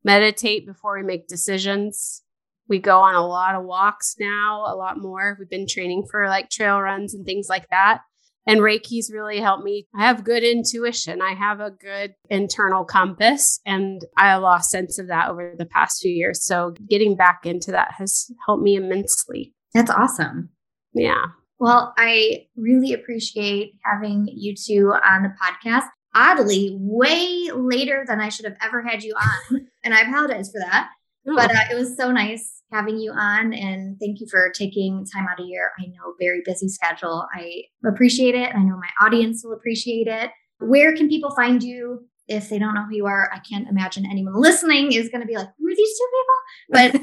meditate 0.03 0.67
before 0.67 0.97
we 0.97 1.05
make 1.05 1.29
decisions. 1.29 2.23
We 2.69 2.79
go 2.79 3.01
on 3.01 3.15
a 3.15 3.27
lot 3.27 3.55
of 3.55 3.65
walks 3.65 4.17
now, 4.19 4.65
a 4.67 4.77
lot 4.77 4.99
more. 4.99 5.37
We've 5.39 5.51
been 5.51 5.67
training 5.67 6.07
for 6.11 6.29
like 6.29 6.49
trail 6.49 6.81
runs 6.81 7.15
and 7.15 7.27
things 7.27 7.49
like 7.49 7.69
that. 7.71 8.01
And 8.47 8.61
Reiki's 8.61 9.11
really 9.13 9.39
helped 9.39 9.65
me. 9.65 9.87
I 9.95 10.07
have 10.07 10.25
good 10.25 10.43
intuition. 10.43 11.21
I 11.21 11.35
have 11.35 11.61
a 11.61 11.71
good 11.71 12.15
internal 12.31 12.85
compass, 12.85 13.61
and 13.67 14.05
I 14.17 14.35
lost 14.37 14.71
sense 14.71 14.99
of 14.99 15.09
that 15.09 15.29
over 15.29 15.55
the 15.57 15.67
past 15.67 16.01
few 16.01 16.11
years. 16.11 16.45
So 16.45 16.75
getting 16.89 17.17
back 17.17 17.45
into 17.45 17.71
that 17.73 17.93
has 17.99 18.31
helped 18.47 18.63
me 18.63 18.77
immensely. 18.77 19.55
That's 19.75 19.91
awesome. 19.91 20.51
Yeah. 20.95 21.27
Well, 21.59 21.93
I 21.99 22.47
really 22.57 22.95
appreciate 22.95 23.75
having 23.85 24.29
you 24.33 24.55
two 24.55 24.95
on 25.05 25.23
the 25.23 25.35
podcast. 25.41 25.87
Oddly, 26.15 26.77
way 26.81 27.51
later 27.55 28.05
than 28.09 28.21
I 28.21 28.31
should 28.31 28.47
have 28.47 28.57
ever 28.65 28.83
had 28.83 29.05
you 29.05 29.15
on. 29.15 29.67
and 29.85 29.95
I 29.95 30.01
apologize 30.01 30.51
for 30.51 30.59
that. 30.59 30.89
Oh. 31.29 31.37
But 31.37 31.55
uh, 31.55 31.65
it 31.71 31.75
was 31.75 31.97
so 31.97 32.11
nice 32.11 32.60
having 32.73 32.99
you 32.99 33.13
on 33.13 33.53
and 33.53 33.99
thank 33.99 34.21
you 34.21 34.27
for 34.31 34.51
taking 34.57 35.05
time 35.13 35.27
out 35.29 35.41
of 35.41 35.47
your 35.47 35.71
I 35.79 35.87
know 35.87 36.15
very 36.19 36.43
busy 36.45 36.69
schedule. 36.69 37.27
I 37.35 37.63
appreciate 37.87 38.35
it. 38.35 38.55
I 38.55 38.63
know 38.63 38.77
my 38.77 39.07
audience 39.07 39.43
will 39.45 39.53
appreciate 39.53 40.07
it. 40.07 40.31
Where 40.59 40.95
can 40.95 41.09
people 41.09 41.35
find 41.35 41.63
you 41.63 42.07
if 42.29 42.49
they 42.49 42.59
don't 42.59 42.75
know 42.75 42.85
who 42.85 42.97
you 42.97 43.07
are? 43.07 43.31
I 43.33 43.41
can't 43.41 43.69
imagine 43.69 44.07
anyone 44.07 44.35
listening 44.41 44.93
is 44.93 45.09
going 45.09 45.23
to 45.23 45.27
be 45.27 45.37
like, 45.37 45.49
who 45.59 45.67
are 45.67 45.75
these 45.75 45.99
two 45.99 46.09
people? 46.13 46.37
But 46.71 46.95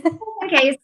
in 0.41 0.49
case. 0.49 0.77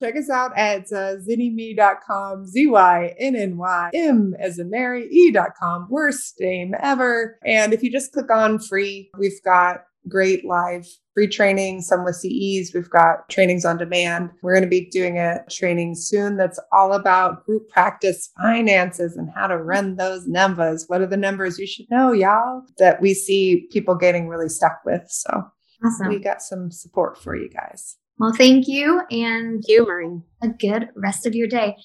Check 0.00 0.16
us 0.16 0.30
out 0.30 0.56
at 0.56 0.84
uh, 0.92 1.16
zynnyme.com, 1.28 2.46
Z-Y-N-N-Y-M 2.46 4.34
as 4.38 4.58
in 4.60 4.70
Mary, 4.70 5.08
E.com. 5.10 5.88
Worst 5.90 6.36
name 6.38 6.74
ever. 6.80 7.36
And 7.44 7.72
if 7.72 7.82
you 7.82 7.90
just 7.90 8.12
click 8.12 8.30
on 8.30 8.60
free, 8.60 9.10
we've 9.18 9.42
got 9.44 9.80
great 10.08 10.44
live 10.44 10.86
free 11.18 11.26
training, 11.26 11.80
some 11.80 12.04
with 12.04 12.14
CEs. 12.14 12.72
We've 12.72 12.88
got 12.88 13.28
trainings 13.28 13.64
on 13.64 13.76
demand. 13.76 14.30
We're 14.40 14.52
going 14.52 14.62
to 14.62 14.68
be 14.68 14.88
doing 14.88 15.18
a 15.18 15.40
training 15.50 15.96
soon 15.96 16.36
that's 16.36 16.60
all 16.70 16.92
about 16.92 17.44
group 17.44 17.68
practice 17.70 18.30
finances 18.40 19.16
and 19.16 19.28
how 19.34 19.48
to 19.48 19.56
run 19.56 19.96
those 19.96 20.28
numbers. 20.28 20.84
What 20.86 21.00
are 21.00 21.08
the 21.08 21.16
numbers 21.16 21.58
you 21.58 21.66
should 21.66 21.90
know, 21.90 22.12
y'all, 22.12 22.62
that 22.78 23.00
we 23.00 23.14
see 23.14 23.66
people 23.72 23.96
getting 23.96 24.28
really 24.28 24.48
stuck 24.48 24.78
with. 24.84 25.02
So 25.08 25.42
awesome. 25.84 26.08
we 26.08 26.20
got 26.20 26.40
some 26.40 26.70
support 26.70 27.18
for 27.18 27.34
you 27.34 27.48
guys. 27.48 27.96
Well, 28.18 28.32
thank 28.32 28.68
you 28.68 29.02
and 29.10 29.64
you, 29.66 29.86
Marie. 29.86 30.20
a 30.40 30.48
good 30.48 30.88
rest 30.94 31.26
of 31.26 31.34
your 31.34 31.48
day. 31.48 31.76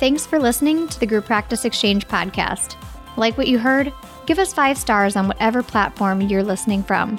Thanks 0.00 0.26
for 0.26 0.40
listening 0.40 0.88
to 0.88 0.98
the 0.98 1.06
Group 1.06 1.26
Practice 1.26 1.64
Exchange 1.64 2.08
podcast. 2.08 2.76
Like 3.16 3.38
what 3.38 3.46
you 3.46 3.60
heard? 3.60 3.92
Give 4.26 4.38
us 4.38 4.52
five 4.52 4.76
stars 4.78 5.16
on 5.16 5.26
whatever 5.28 5.62
platform 5.62 6.20
you're 6.20 6.42
listening 6.42 6.82
from. 6.82 7.18